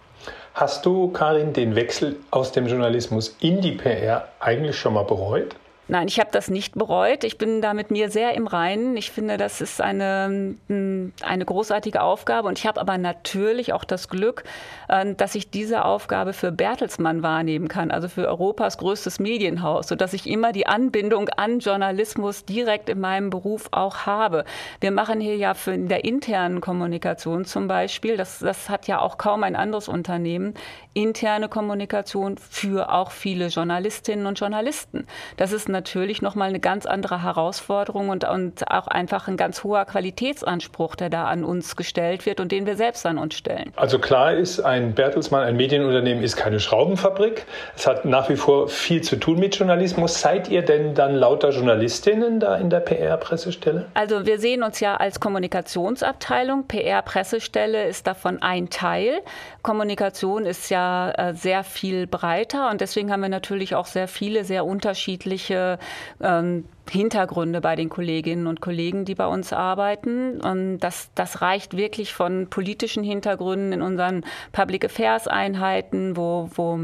[0.53, 5.55] Hast du, Karin, den Wechsel aus dem Journalismus in die PR eigentlich schon mal bereut?
[5.91, 7.23] Nein, ich habe das nicht bereut.
[7.23, 8.95] Ich bin da mit mir sehr im Reinen.
[8.95, 12.47] Ich finde, das ist eine, eine großartige Aufgabe.
[12.47, 14.43] Und ich habe aber natürlich auch das Glück,
[14.87, 20.13] äh, dass ich diese Aufgabe für Bertelsmann wahrnehmen kann, also für Europas größtes Medienhaus, sodass
[20.13, 24.45] ich immer die Anbindung an Journalismus direkt in meinem Beruf auch habe.
[24.81, 28.99] Wir machen hier ja für in der internen Kommunikation zum Beispiel, das, das hat ja
[28.99, 30.53] auch kaum ein anderes Unternehmen,
[31.01, 35.07] interne Kommunikation für auch viele Journalistinnen und Journalisten.
[35.37, 39.85] Das ist natürlich nochmal eine ganz andere Herausforderung und, und auch einfach ein ganz hoher
[39.85, 43.71] Qualitätsanspruch, der da an uns gestellt wird und den wir selbst an uns stellen.
[43.77, 47.45] Also klar ist, ein Bertelsmann, ein Medienunternehmen ist keine Schraubenfabrik.
[47.77, 50.19] Es hat nach wie vor viel zu tun mit Journalismus.
[50.19, 53.85] Seid ihr denn dann lauter Journalistinnen da in der PR-Pressestelle?
[53.93, 56.67] Also wir sehen uns ja als Kommunikationsabteilung.
[56.67, 59.21] PR-Pressestelle ist davon ein Teil.
[59.61, 62.69] Kommunikation ist ja äh, sehr viel breiter.
[62.69, 65.79] Und deswegen haben wir natürlich auch sehr viele, sehr unterschiedliche
[66.21, 70.41] ähm, Hintergründe bei den Kolleginnen und Kollegen, die bei uns arbeiten.
[70.41, 76.79] Und das, das reicht wirklich von politischen Hintergründen in unseren Public Affairs Einheiten, wo, wo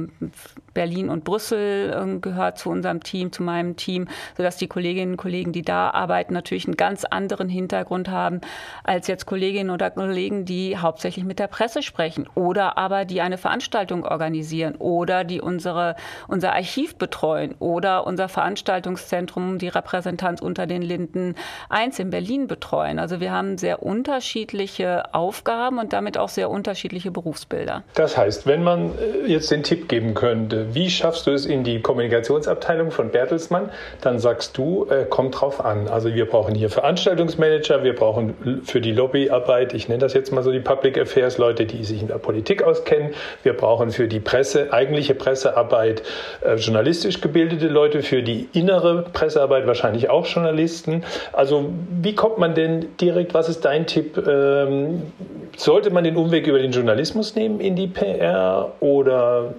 [0.76, 5.18] Berlin und Brüssel äh, gehört zu unserem Team, zu meinem Team, sodass die Kolleginnen und
[5.18, 8.42] Kollegen, die da arbeiten, natürlich einen ganz anderen Hintergrund haben
[8.84, 13.40] als jetzt Kolleginnen oder Kollegen, die hauptsächlich mit der Presse sprechen oder aber die eine
[13.40, 15.96] Veranstaltung organisieren oder die unsere,
[16.28, 21.36] unser Archiv betreuen oder unser Veranstaltungszentrum, die Repräsentanz unter den Linden
[21.70, 23.00] 1 in Berlin betreuen.
[23.00, 27.84] Also wir haben sehr unterschiedliche Aufgaben und damit auch sehr unterschiedliche Berufsbilder.
[27.94, 31.64] Das heißt, wenn man äh, jetzt den Tipp geben könnte, wie schaffst du es in
[31.64, 33.70] die Kommunikationsabteilung von Bertelsmann?
[34.02, 35.88] Dann sagst du, äh, kommt drauf an.
[35.88, 40.44] Also wir brauchen hier Veranstaltungsmanager, wir brauchen für die Lobbyarbeit, ich nenne das jetzt mal
[40.44, 43.14] so die Public Affairs, Leute, die sich in der Politik auskennen.
[43.44, 46.04] Wir brauchen für die Presse, eigentliche Pressearbeit,
[46.42, 51.04] äh, journalistisch gebildete Leute, für die innere Pressearbeit wahrscheinlich auch Journalisten.
[51.34, 51.70] Also
[52.02, 54.18] wie kommt man denn direkt, was ist dein Tipp?
[54.18, 55.04] Ähm,
[55.58, 59.54] sollte man den Umweg über den Journalismus nehmen in die PR oder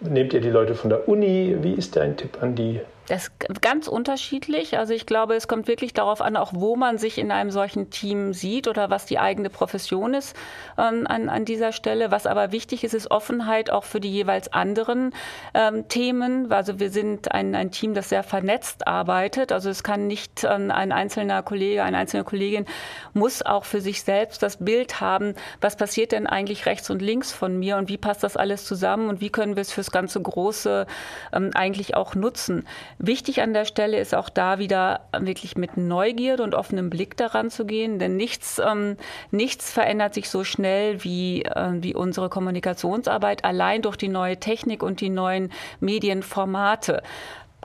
[0.00, 1.56] Nehmt ihr die Leute von der Uni?
[1.60, 4.76] Wie ist dein Tipp an die das ist ganz unterschiedlich.
[4.76, 7.90] Also ich glaube, es kommt wirklich darauf an, auch wo man sich in einem solchen
[7.90, 10.36] Team sieht oder was die eigene Profession ist
[10.76, 12.10] ähm, an, an dieser Stelle.
[12.10, 15.14] Was aber wichtig ist, ist Offenheit auch für die jeweils anderen
[15.54, 16.52] ähm, Themen.
[16.52, 19.52] Also wir sind ein, ein Team, das sehr vernetzt arbeitet.
[19.52, 22.66] Also es kann nicht ähm, ein einzelner Kollege, eine einzelne Kollegin
[23.14, 27.32] muss auch für sich selbst das Bild haben, was passiert denn eigentlich rechts und links
[27.32, 30.20] von mir und wie passt das alles zusammen und wie können wir es fürs ganze
[30.20, 30.86] Große
[31.32, 32.66] ähm, eigentlich auch nutzen.
[33.00, 37.48] Wichtig an der Stelle ist auch da wieder wirklich mit Neugierde und offenem Blick daran
[37.48, 38.96] zu gehen, denn nichts, ähm,
[39.30, 44.82] nichts verändert sich so schnell wie, äh, wie unsere Kommunikationsarbeit allein durch die neue Technik
[44.82, 47.02] und die neuen Medienformate.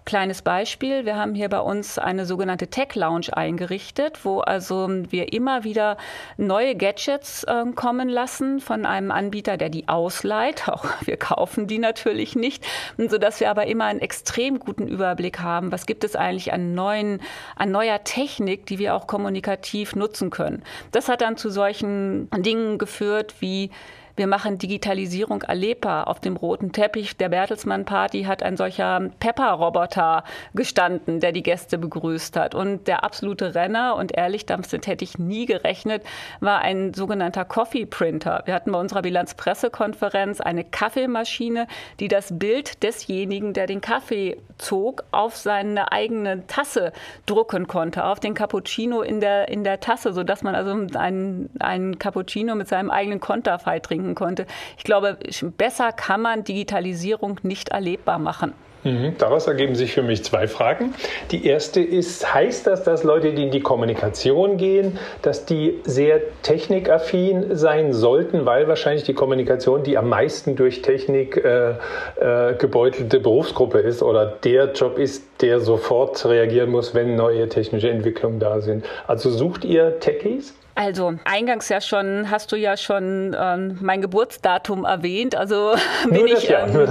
[0.05, 5.31] Kleines Beispiel, wir haben hier bei uns eine sogenannte Tech Lounge eingerichtet, wo also wir
[5.31, 5.95] immer wieder
[6.35, 10.67] neue Gadgets äh, kommen lassen von einem Anbieter, der die ausleiht.
[10.67, 12.65] Auch wir kaufen die natürlich nicht,
[12.97, 17.21] sodass wir aber immer einen extrem guten Überblick haben, was gibt es eigentlich an neuen,
[17.55, 20.63] an neuer Technik, die wir auch kommunikativ nutzen können.
[20.91, 23.71] Das hat dann zu solchen Dingen geführt wie
[24.15, 26.07] wir machen Digitalisierung erlebbar.
[26.07, 30.23] Auf dem roten Teppich der Bertelsmann Party hat ein solcher Pepper-Roboter
[30.53, 32.53] gestanden, der die Gäste begrüßt hat.
[32.53, 36.03] Und der absolute Renner, und ehrlich, damit hätte ich nie gerechnet,
[36.41, 38.43] war ein sogenannter Coffee Printer.
[38.45, 41.67] Wir hatten bei unserer Bilanzpressekonferenz eine Kaffeemaschine,
[41.99, 46.93] die das Bild desjenigen, der den Kaffee zog, auf seine eigene Tasse
[47.25, 51.97] drucken konnte, auf den Cappuccino in der, in der Tasse, sodass man also einen, einen
[51.97, 54.45] Cappuccino mit seinem eigenen Konterfei trinken denken konnte.
[54.77, 55.17] Ich glaube,
[55.57, 58.53] besser kann man Digitalisierung nicht erlebbar machen.
[58.83, 59.15] Mhm.
[59.17, 60.93] Daraus ergeben sich für mich zwei Fragen.
[61.31, 66.19] Die erste ist, heißt das, dass Leute, die in die Kommunikation gehen, dass die sehr
[66.41, 71.75] technikaffin sein sollten, weil wahrscheinlich die Kommunikation die am meisten durch Technik äh,
[72.19, 77.89] äh, gebeutelte Berufsgruppe ist oder der Job ist, der sofort reagieren muss, wenn neue technische
[77.89, 78.83] Entwicklungen da sind.
[79.07, 80.55] Also sucht ihr Techies?
[80.75, 85.35] Also eingangs ja schon, hast du ja schon ähm, mein Geburtsdatum erwähnt.
[85.35, 85.75] Also
[86.09, 86.87] bin ich, ähm,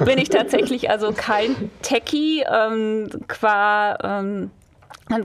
[0.04, 4.50] bin ich tatsächlich also kein Techie ähm, qua ähm,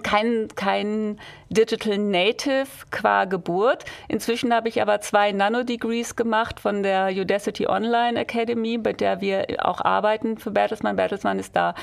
[0.04, 1.20] kein, kein
[1.50, 3.86] Digital Native qua Geburt.
[4.08, 9.46] Inzwischen habe ich aber zwei Nano-Degrees gemacht von der Udacity Online Academy, bei der wir
[9.60, 10.96] auch arbeiten für Bertelsmann.
[10.96, 11.76] Bertelsmann ist da,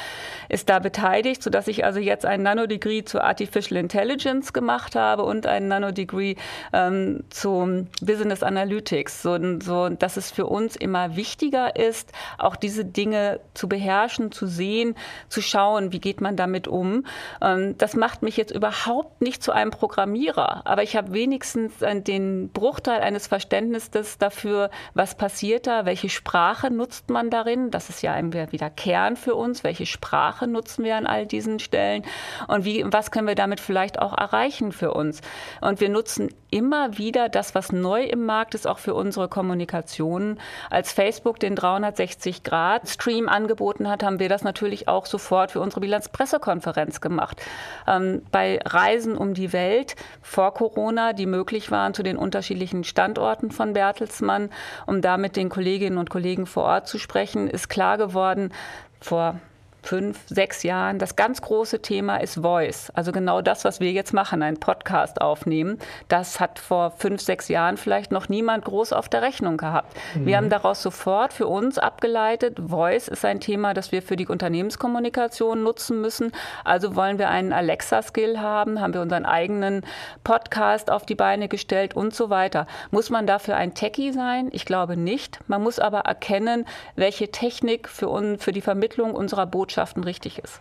[0.48, 5.46] ist da beteiligt, sodass ich also jetzt ein Nano-Degree zu Artificial Intelligence gemacht habe und
[5.46, 6.34] ein Nano-Degree
[6.72, 9.22] ähm, zu Business Analytics.
[9.22, 14.46] So, so, dass es für uns immer wichtiger ist, auch diese Dinge zu beherrschen, zu
[14.46, 14.96] sehen,
[15.28, 17.06] zu schauen, wie geht man damit um.
[17.40, 22.50] Ähm, das macht mich jetzt überhaupt nicht zu einem Programmierer, aber ich habe wenigstens den
[22.52, 27.70] Bruchteil eines Verständnisses dafür, was passiert da, welche Sprache nutzt man darin.
[27.70, 29.64] Das ist ja wieder Kern für uns.
[29.64, 32.04] Welche Sprache nutzen wir an all diesen Stellen
[32.48, 35.20] und wie, was können wir damit vielleicht auch erreichen für uns?
[35.60, 40.38] Und wir nutzen immer wieder das, was neu im Markt ist, auch für unsere Kommunikation.
[40.70, 47.00] Als Facebook den 360-Grad-Stream angeboten hat, haben wir das natürlich auch sofort für unsere Bilanzpressekonferenz
[47.00, 47.40] gemacht.
[47.86, 53.50] Ähm, bei Reisen um die Welt vor Corona, die möglich waren zu den unterschiedlichen Standorten
[53.50, 54.50] von Bertelsmann,
[54.86, 58.52] um da mit den Kolleginnen und Kollegen vor Ort zu sprechen, ist klar geworden,
[59.00, 59.40] vor
[59.82, 60.98] fünf, sechs Jahren.
[60.98, 62.90] Das ganz große Thema ist Voice.
[62.94, 65.78] Also genau das, was wir jetzt machen, einen Podcast aufnehmen.
[66.08, 69.96] Das hat vor fünf, sechs Jahren vielleicht noch niemand groß auf der Rechnung gehabt.
[70.14, 70.26] Mhm.
[70.26, 74.26] Wir haben daraus sofort für uns abgeleitet, Voice ist ein Thema, das wir für die
[74.26, 76.32] Unternehmenskommunikation nutzen müssen.
[76.64, 79.82] Also wollen wir einen Alexa-Skill haben, haben wir unseren eigenen
[80.24, 82.66] Podcast auf die Beine gestellt und so weiter.
[82.90, 84.48] Muss man dafür ein Techie sein?
[84.52, 85.40] Ich glaube nicht.
[85.48, 90.60] Man muss aber erkennen, welche Technik für, un, für die Vermittlung unserer Botschaften richtig ist.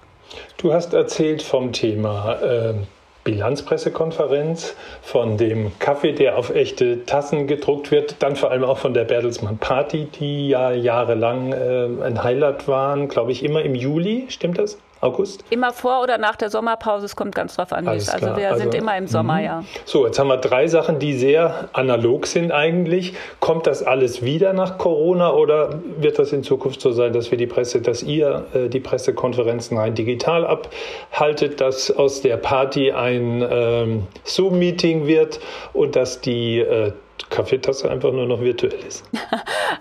[0.58, 2.74] Du hast erzählt vom Thema äh,
[3.26, 8.94] Bilanzpressekonferenz, von dem Kaffee, der auf echte Tassen gedruckt wird, dann vor allem auch von
[8.94, 14.28] der Bertelsmann Party, die ja jahrelang äh, ein Highlight waren, glaube ich, immer im Juli,
[14.30, 14.78] stimmt das?
[15.02, 15.44] August?
[15.50, 17.88] Immer vor oder nach der Sommerpause, es kommt ganz drauf an.
[17.88, 19.42] Also wir also, sind immer im Sommer, mh.
[19.42, 19.64] ja.
[19.86, 23.14] So, jetzt haben wir drei Sachen, die sehr analog sind eigentlich.
[23.40, 27.38] Kommt das alles wieder nach Corona oder wird das in Zukunft so sein, dass wir
[27.38, 33.46] die Presse, dass ihr äh, die Pressekonferenzen rein digital abhaltet, dass aus der Party ein
[33.50, 35.40] ähm, Zoom-Meeting wird
[35.74, 36.92] und dass die äh,
[37.30, 39.04] Kaffeetasse einfach nur noch virtuell ist.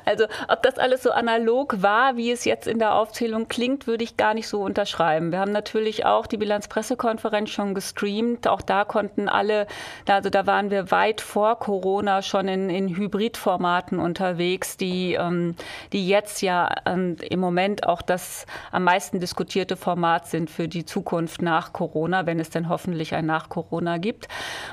[0.05, 4.05] Also ob das alles so analog war, wie es jetzt in der Aufzählung klingt, würde
[4.05, 5.33] ich gar nicht so unterschreiben.
[5.33, 8.48] Wir haben natürlich auch die Bilanzpressekonferenz schon gestreamt.
[8.48, 9.66] Auch da konnten alle,
[10.09, 15.55] also da waren wir weit vor Corona schon in, in Hybridformaten unterwegs, die, ähm,
[15.92, 20.85] die jetzt ja ähm, im Moment auch das am meisten diskutierte Format sind für die
[20.85, 24.29] Zukunft nach Corona, wenn es denn hoffentlich ein nach Corona gibt.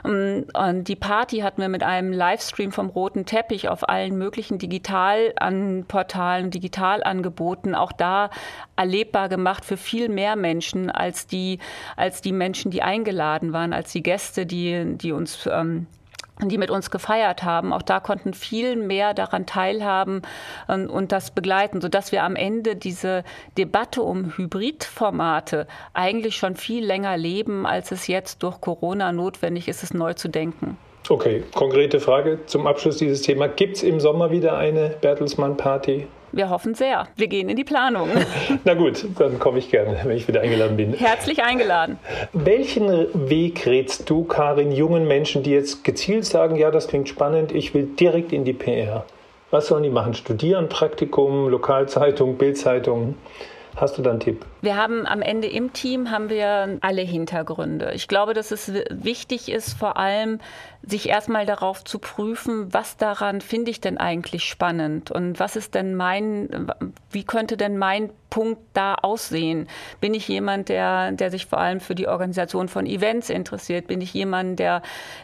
[0.05, 4.17] Ähm, und die Party hatten wir mit einem Livestream Livestream vom roten Teppich auf allen
[4.17, 8.31] möglichen Digitalportalen, Digitalangeboten auch da
[8.75, 11.59] erlebbar gemacht für viel mehr Menschen als die,
[11.95, 15.85] als die Menschen, die eingeladen waren, als die Gäste, die, die uns ähm,
[16.39, 17.73] die mit uns gefeiert haben.
[17.73, 20.21] Auch da konnten viel mehr daran teilhaben
[20.69, 23.23] ähm, und das begleiten, sodass wir am Ende diese
[23.57, 29.81] Debatte um Hybridformate eigentlich schon viel länger leben, als es jetzt durch Corona notwendig ist,
[29.81, 30.77] es neu zu denken.
[31.09, 33.47] Okay, konkrete Frage zum Abschluss dieses Thema.
[33.47, 36.05] Gibt es im Sommer wieder eine Bertelsmann-Party?
[36.33, 37.07] Wir hoffen sehr.
[37.15, 38.09] Wir gehen in die Planung.
[38.65, 40.93] Na gut, dann komme ich gerne, wenn ich wieder eingeladen bin.
[40.93, 41.97] Herzlich eingeladen.
[42.33, 47.53] Welchen Weg rätst du, Karin, jungen Menschen, die jetzt gezielt sagen, ja, das klingt spannend,
[47.53, 49.05] ich will direkt in die PR?
[49.49, 50.13] Was sollen die machen?
[50.13, 53.15] Studieren, Praktikum, Lokalzeitung, Bildzeitung?
[53.77, 54.45] Hast du da einen Tipp?
[54.67, 57.93] Wir haben am Ende im Team haben wir alle Hintergründe.
[57.93, 60.41] Ich glaube, dass es wichtig ist, vor allem
[60.83, 65.73] sich erstmal darauf zu prüfen, was daran finde ich denn eigentlich spannend und was ist
[65.73, 66.69] denn mein,
[67.11, 69.67] wie könnte denn mein Punkt da aussehen?
[70.01, 73.87] Bin ich jemand, der, der sich vor allem für die Organisation von Events interessiert?
[73.87, 74.81] Bin ich jemand, der,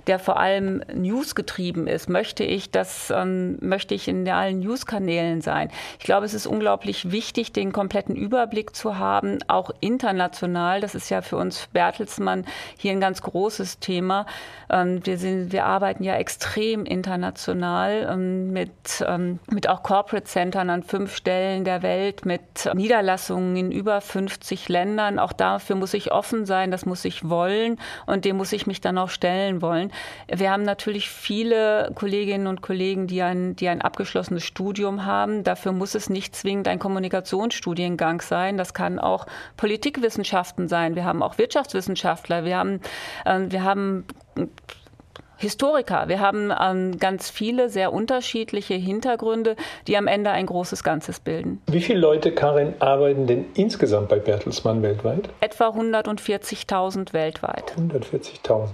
[0.08, 2.10] der vor allem News getrieben ist?
[2.10, 5.69] Möchte ich das, ähm, möchte ich in allen News-Kanälen sein?
[5.99, 10.82] Ich glaube, es ist unglaublich wichtig, den kompletten Überblick zu haben, auch international.
[10.82, 12.46] Das ist ja für uns Bertelsmann
[12.78, 14.26] hier ein ganz großes Thema.
[14.69, 18.72] Ähm, wir sind wir arbeiten ja extrem international ähm, mit,
[19.08, 22.41] ähm, mit auch Corporate Centern an fünf Stellen der Welt, mit
[22.74, 25.19] Niederlassungen in über 50 Ländern.
[25.19, 28.82] Auch dafür muss ich offen sein, das muss ich wollen und dem muss ich mich
[28.82, 29.91] dann auch stellen wollen.
[30.28, 35.43] Wir haben natürlich viele Kolleginnen und Kollegen, die ein, die ein abgeschlossenes Studium haben.
[35.43, 38.58] Dafür muss es nicht zwingend ein Kommunikationsstudiengang sein.
[38.58, 39.12] Das kann auch
[39.58, 40.95] Politikwissenschaften sein.
[40.95, 42.45] Wir haben auch Wirtschaftswissenschaftler.
[42.45, 42.82] Wir haben,
[43.26, 44.06] äh, wir haben
[45.38, 46.08] Historiker.
[46.08, 49.56] Wir haben ähm, ganz viele sehr unterschiedliche Hintergründe,
[49.88, 51.62] die am Ende ein großes Ganzes bilden.
[51.67, 55.30] Wie viele Leute, Karin, arbeiten denn insgesamt bei Bertelsmann weltweit?
[55.41, 57.73] Etwa 140.000 weltweit.
[57.78, 58.69] 140.000.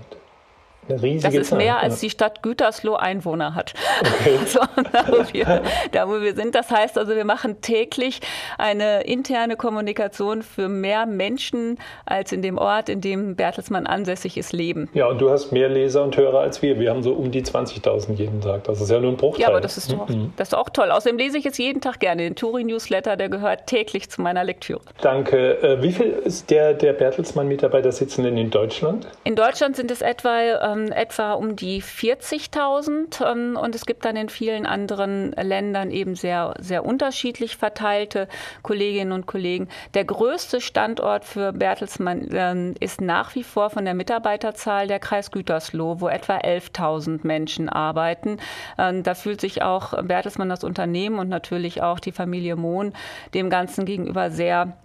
[0.90, 1.58] Eine riesige das ist Zahl.
[1.60, 3.74] mehr, als die Stadt Gütersloh Einwohner hat.
[4.02, 4.38] Okay.
[4.50, 4.60] Also,
[4.92, 6.56] da, wo wir, da, wo wir sind.
[6.56, 8.22] Das heißt also, wir machen täglich
[8.58, 14.54] eine interne Kommunikation für mehr Menschen, als in dem Ort, in dem Bertelsmann ansässig ist,
[14.54, 14.90] leben.
[14.94, 16.80] Ja, und du hast mehr Leser und Hörer als wir.
[16.80, 18.64] Wir haben so um die 20.000 jeden Tag.
[18.64, 19.42] Das ist ja nur ein Bruchteil.
[19.42, 20.34] Ja, aber das ist, doch, mhm.
[20.38, 20.92] das ist auch toll.
[20.92, 22.24] Außerdem lese ich es jeden Tag gerne.
[22.24, 24.82] Den Touring-Newsletter, der gehört täglich zu meiner Lektüre.
[25.02, 25.62] Danke.
[25.62, 29.08] Äh, wie viel ist der, der Bertelsmann-Mitarbeiter sitzen denn in Deutschland?
[29.24, 30.40] In Deutschland sind es etwa
[30.80, 36.16] ähm, etwa um die 40.000 ähm, und es gibt dann in vielen anderen Ländern eben
[36.16, 38.28] sehr, sehr unterschiedlich verteilte
[38.62, 39.68] Kolleginnen und Kollegen.
[39.94, 45.32] Der größte Standort für Bertelsmann ähm, ist nach wie vor von der Mitarbeiterzahl der Kreis
[45.32, 48.38] Gütersloh, wo etwa 11.000 Menschen arbeiten.
[48.78, 52.94] Ähm, da fühlt sich auch Bertelsmann das Unternehmen und natürlich auch die Familie Mohn
[53.34, 54.78] dem Ganzen gegenüber sehr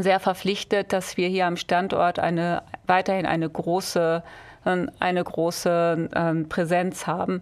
[0.00, 4.22] sehr verpflichtet, dass wir hier am Standort eine, weiterhin eine große
[4.64, 7.40] eine große ähm, Präsenz haben.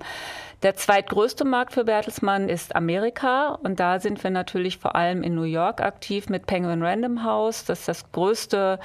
[0.63, 5.35] Der zweitgrößte Markt für Bertelsmann ist Amerika und da sind wir natürlich vor allem in
[5.35, 7.67] New York aktiv mit Penguin Random House.
[7.67, 8.79] Das ist das größte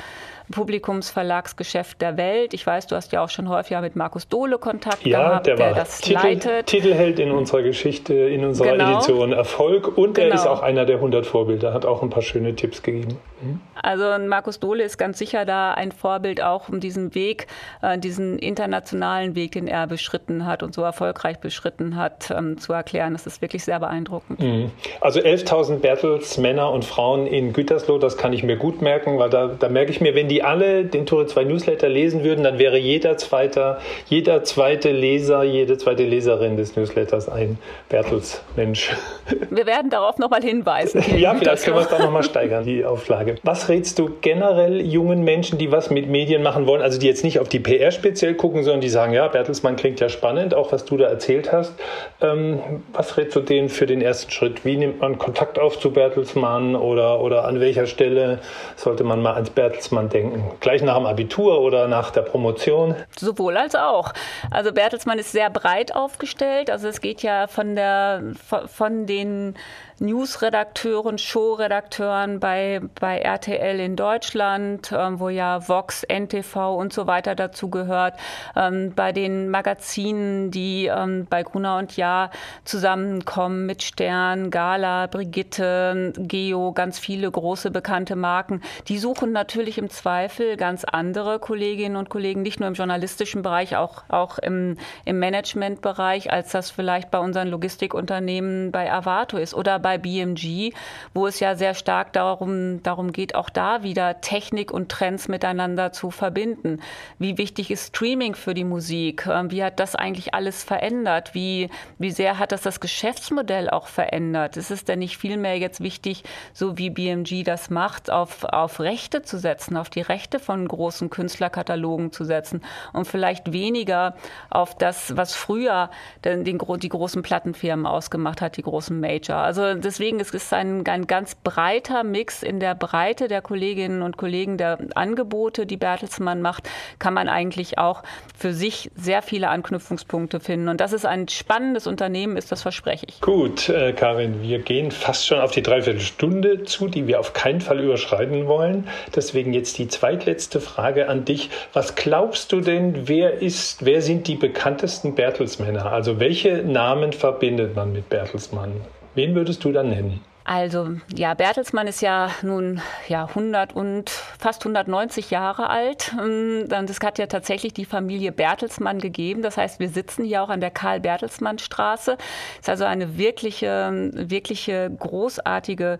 [0.52, 2.54] Publikumsverlagsgeschäft der Welt.
[2.54, 5.56] Ich weiß, du hast ja auch schon häufiger mit Markus Dohle Kontakt ja, gehabt, der,
[5.56, 6.66] der das Titel, leitet.
[6.66, 8.98] Titelheld in unserer Geschichte, in unserer genau.
[8.98, 10.28] Edition Erfolg und genau.
[10.28, 13.18] er ist auch einer der 100 Vorbilder, hat auch ein paar schöne Tipps gegeben.
[13.42, 13.62] Mhm.
[13.82, 17.48] Also Markus Dohle ist ganz sicher da ein Vorbild auch um diesen Weg,
[17.82, 21.61] äh, diesen internationalen Weg, den er beschritten hat und so erfolgreich beschritten
[21.96, 23.14] hat, ähm, zu erklären.
[23.14, 24.40] Das ist wirklich sehr beeindruckend.
[24.40, 24.72] Mhm.
[25.00, 29.30] Also 11.000 Bertels Männer und Frauen in Gütersloh, das kann ich mir gut merken, weil
[29.30, 32.60] da, da merke ich mir, wenn die alle den Tore 2 Newsletter lesen würden, dann
[32.60, 37.58] wäre jeder zweite, jeder zweite Leser, jede zweite Leserin des Newsletters ein
[37.90, 38.92] Bertels Mensch.
[39.50, 41.04] Wir werden darauf nochmal hinweisen.
[41.18, 43.36] ja, vielleicht können wir es da nochmal steigern, die Auflage.
[43.44, 47.24] Was rätst du generell jungen Menschen, die was mit Medien machen wollen, also die jetzt
[47.24, 50.72] nicht auf die PR speziell gucken, sondern die sagen, ja, Bertelsmann klingt ja spannend, auch
[50.72, 51.74] was du da erzählt hast.
[52.22, 54.66] Ähm, was rätst du denen für den ersten Schritt?
[54.66, 58.40] Wie nimmt man Kontakt auf zu Bertelsmann oder, oder an welcher Stelle
[58.76, 60.44] sollte man mal ans Bertelsmann denken?
[60.60, 62.96] Gleich nach dem Abitur oder nach der Promotion?
[63.18, 64.14] Sowohl als auch.
[64.50, 66.70] Also Bertelsmann ist sehr breit aufgestellt.
[66.70, 68.24] Also es geht ja von der
[68.68, 69.56] von den
[70.02, 77.36] Newsredakteuren, Showredakteuren bei, bei RTL in Deutschland, ähm, wo ja Vox, NTV und so weiter
[77.36, 78.16] dazu gehört,
[78.56, 82.32] ähm, bei den Magazinen, die ähm, bei Gruner und Jahr
[82.66, 88.62] zusammenkommen mit Stern, Gala, Brigitte, Geo, ganz viele große bekannte Marken.
[88.88, 93.76] Die suchen natürlich im Zweifel ganz andere Kolleginnen und Kollegen, nicht nur im journalistischen Bereich,
[93.76, 99.78] auch, auch im, im Managementbereich, als das vielleicht bei unseren Logistikunternehmen bei Avato ist oder
[99.78, 100.72] bei bei BMG,
[101.14, 105.92] wo es ja sehr stark darum, darum geht, auch da wieder Technik und Trends miteinander
[105.92, 106.80] zu verbinden.
[107.20, 109.28] Wie wichtig ist Streaming für die Musik?
[109.28, 111.34] Ähm, wie hat das eigentlich alles verändert?
[111.34, 114.56] Wie, wie sehr hat das das Geschäftsmodell auch verändert?
[114.56, 116.24] Ist es denn nicht vielmehr jetzt wichtig,
[116.54, 121.10] so wie BMG das macht, auf, auf Rechte zu setzen, auf die Rechte von großen
[121.10, 122.62] Künstlerkatalogen zu setzen
[122.94, 124.16] und vielleicht weniger
[124.50, 125.90] auf das, was früher
[126.24, 129.38] den, den, die großen Plattenfirmen ausgemacht hat, die großen Major.
[129.38, 134.02] Also deswegen es ist es ein, ein ganz breiter Mix in der Breite der Kolleginnen
[134.02, 136.70] und Kollegen der Angebote, die Bertelsmann macht,
[137.00, 138.04] kann man eigentlich auch
[138.38, 140.68] für sich sehr viele Anknüpfungspunkte finden.
[140.70, 143.22] Und das ist ein spannendes Unternehmen, ist das verspreche ich.
[143.22, 147.62] Gut, äh, Karin, wir gehen fast schon auf die Dreiviertelstunde zu, die wir auf keinen
[147.62, 148.88] Fall überschreiten wollen.
[149.16, 151.50] Deswegen jetzt die zweitletzte Frage an dich.
[151.74, 155.92] Was glaubst du denn, wer ist, wer sind die bekanntesten Bertelsmänner?
[155.92, 158.72] Also welche Namen verbindet man mit Bertelsmann?
[159.14, 160.22] Wen würdest du dann nennen?
[160.44, 166.14] Also ja, Bertelsmann ist ja nun ja 100 und fast 190 Jahre alt.
[166.18, 169.44] Und es hat ja tatsächlich die Familie Bertelsmann gegeben.
[169.44, 172.18] Das heißt, wir sitzen hier auch an der Karl-Bertelsmann-Straße.
[172.60, 176.00] Ist also eine wirkliche, wirkliche großartige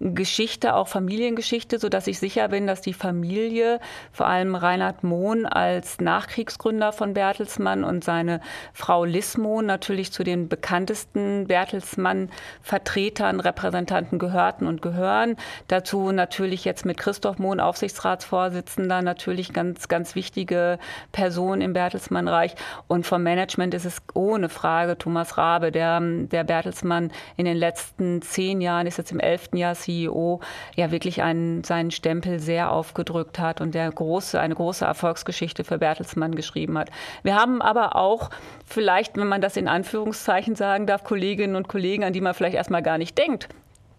[0.00, 3.78] Geschichte, auch Familiengeschichte, so dass ich sicher bin, dass die Familie,
[4.10, 8.40] vor allem Reinhard Mohn als Nachkriegsgründer von Bertelsmann und seine
[8.72, 15.36] Frau Liz Mohn natürlich zu den bekanntesten Bertelsmann-Vertretern, Repräsentanten Repräsentanten gehörten und gehören.
[15.68, 20.78] Dazu natürlich jetzt mit Christoph Mohn, Aufsichtsratsvorsitzender, natürlich ganz, ganz wichtige
[21.10, 22.54] Person im Bertelsmann-Reich.
[22.88, 28.22] Und vom Management ist es ohne Frage Thomas Rabe, der, der Bertelsmann in den letzten
[28.22, 30.40] zehn Jahren, ist jetzt im elften Jahr CEO,
[30.76, 35.78] ja wirklich einen, seinen Stempel sehr aufgedrückt hat und der große, eine große Erfolgsgeschichte für
[35.78, 36.90] Bertelsmann geschrieben hat.
[37.22, 38.30] Wir haben aber auch
[38.64, 42.56] vielleicht, wenn man das in Anführungszeichen sagen darf, Kolleginnen und Kollegen, an die man vielleicht
[42.56, 43.48] erstmal gar nicht denkt.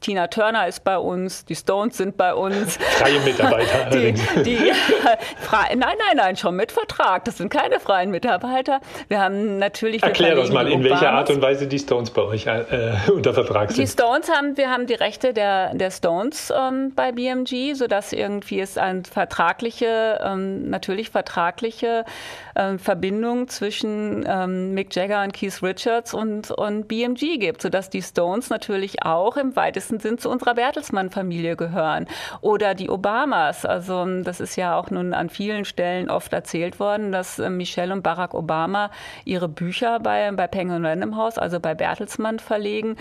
[0.04, 2.78] Tina Turner ist bei uns, die Stones sind bei uns.
[2.98, 3.90] Freie Mitarbeiter.
[3.90, 4.72] die, die,
[5.40, 7.24] frei, nein, nein, nein, schon mit Vertrag.
[7.24, 8.82] Das sind keine freien Mitarbeiter.
[9.08, 10.04] Wir haben natürlich.
[10.04, 13.72] Erklär das mal, in welcher Art und Weise die Stones bei euch äh, unter Vertrag
[13.72, 13.82] sind.
[13.82, 18.60] Die Stones haben, wir haben die Rechte der, der Stones ähm, bei BMG, sodass irgendwie
[18.60, 22.04] es eine vertragliche, ähm, natürlich vertragliche
[22.56, 28.02] ähm, Verbindung zwischen ähm, Mick Jagger und Keith Richards und, und BMG gibt, sodass die
[28.02, 32.08] Stones natürlich auch im weitesten weitesten Sinn zu unserer Bertelsmann-Familie gehören.
[32.42, 33.66] Oder die Obamas.
[33.66, 37.94] Also das ist ja auch nun an vielen Stellen oft erzählt worden, dass äh, Michelle
[37.94, 38.90] und Barack Obama
[39.26, 42.98] ihre Bücher bei, bei Penguin Random House, also bei Bertelsmann, verlegen.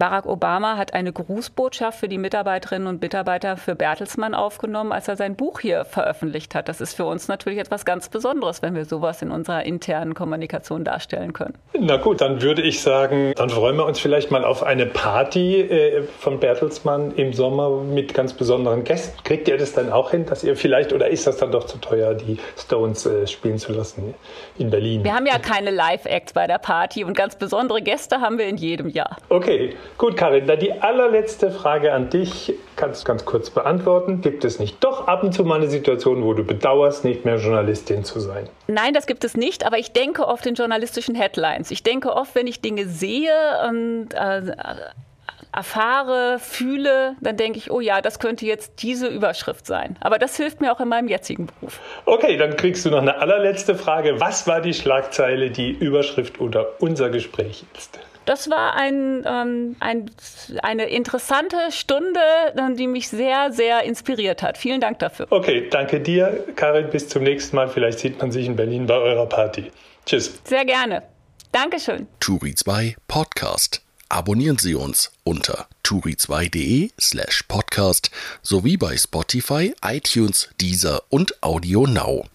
[0.00, 5.16] Barack Obama hat eine Grußbotschaft für die Mitarbeiterinnen und Mitarbeiter für Bertelsmann aufgenommen, als er
[5.16, 6.70] sein Buch hier veröffentlicht hat.
[6.70, 10.84] Das ist für uns natürlich etwas ganz Besonderes, wenn wir sowas in unserer internen Kommunikation
[10.84, 11.52] darstellen können.
[11.78, 15.60] Na gut, dann würde ich sagen, dann freuen wir uns vielleicht mal auf eine Party
[15.60, 19.22] äh, von Bertelsmann im Sommer mit ganz besonderen Gästen.
[19.24, 21.76] Kriegt ihr das dann auch hin, dass ihr vielleicht, oder ist das dann doch zu
[21.76, 24.14] teuer, die Stones äh, spielen zu lassen
[24.56, 25.04] in Berlin?
[25.04, 28.56] Wir haben ja keine Live-Acts bei der Party und ganz besondere Gäste haben wir in
[28.56, 29.18] jedem Jahr.
[29.28, 32.54] Okay, Gut, Karin, dann die allerletzte Frage an dich.
[32.76, 34.22] Kannst du ganz kurz beantworten.
[34.22, 37.36] Gibt es nicht doch ab und zu mal eine Situation, wo du bedauerst, nicht mehr
[37.36, 38.48] Journalistin zu sein?
[38.66, 41.70] Nein, das gibt es nicht, aber ich denke oft in journalistischen Headlines.
[41.70, 43.34] Ich denke oft, wenn ich Dinge sehe
[43.68, 44.54] und äh,
[45.52, 49.96] erfahre, fühle, dann denke ich, oh ja, das könnte jetzt diese Überschrift sein.
[50.00, 51.80] Aber das hilft mir auch in meinem jetzigen Beruf.
[52.06, 54.20] Okay, dann kriegst du noch eine allerletzte Frage.
[54.20, 57.98] Was war die Schlagzeile, die Überschrift oder unser Gespräch jetzt?
[58.30, 60.08] Das war ein, ähm, ein,
[60.62, 62.20] eine interessante Stunde,
[62.54, 64.56] äh, die mich sehr, sehr inspiriert hat.
[64.56, 65.26] Vielen Dank dafür.
[65.30, 66.90] Okay, danke dir, Karin.
[66.90, 67.68] Bis zum nächsten Mal.
[67.68, 69.72] Vielleicht sieht man sich in Berlin bei eurer Party.
[70.06, 70.40] Tschüss.
[70.44, 71.02] Sehr gerne.
[71.50, 72.06] Dankeschön.
[72.20, 73.82] Turi 2 Podcast.
[74.08, 78.12] Abonnieren Sie uns unter turi2.de slash podcast
[78.42, 82.26] sowie bei Spotify, iTunes, Deezer und Audio Now.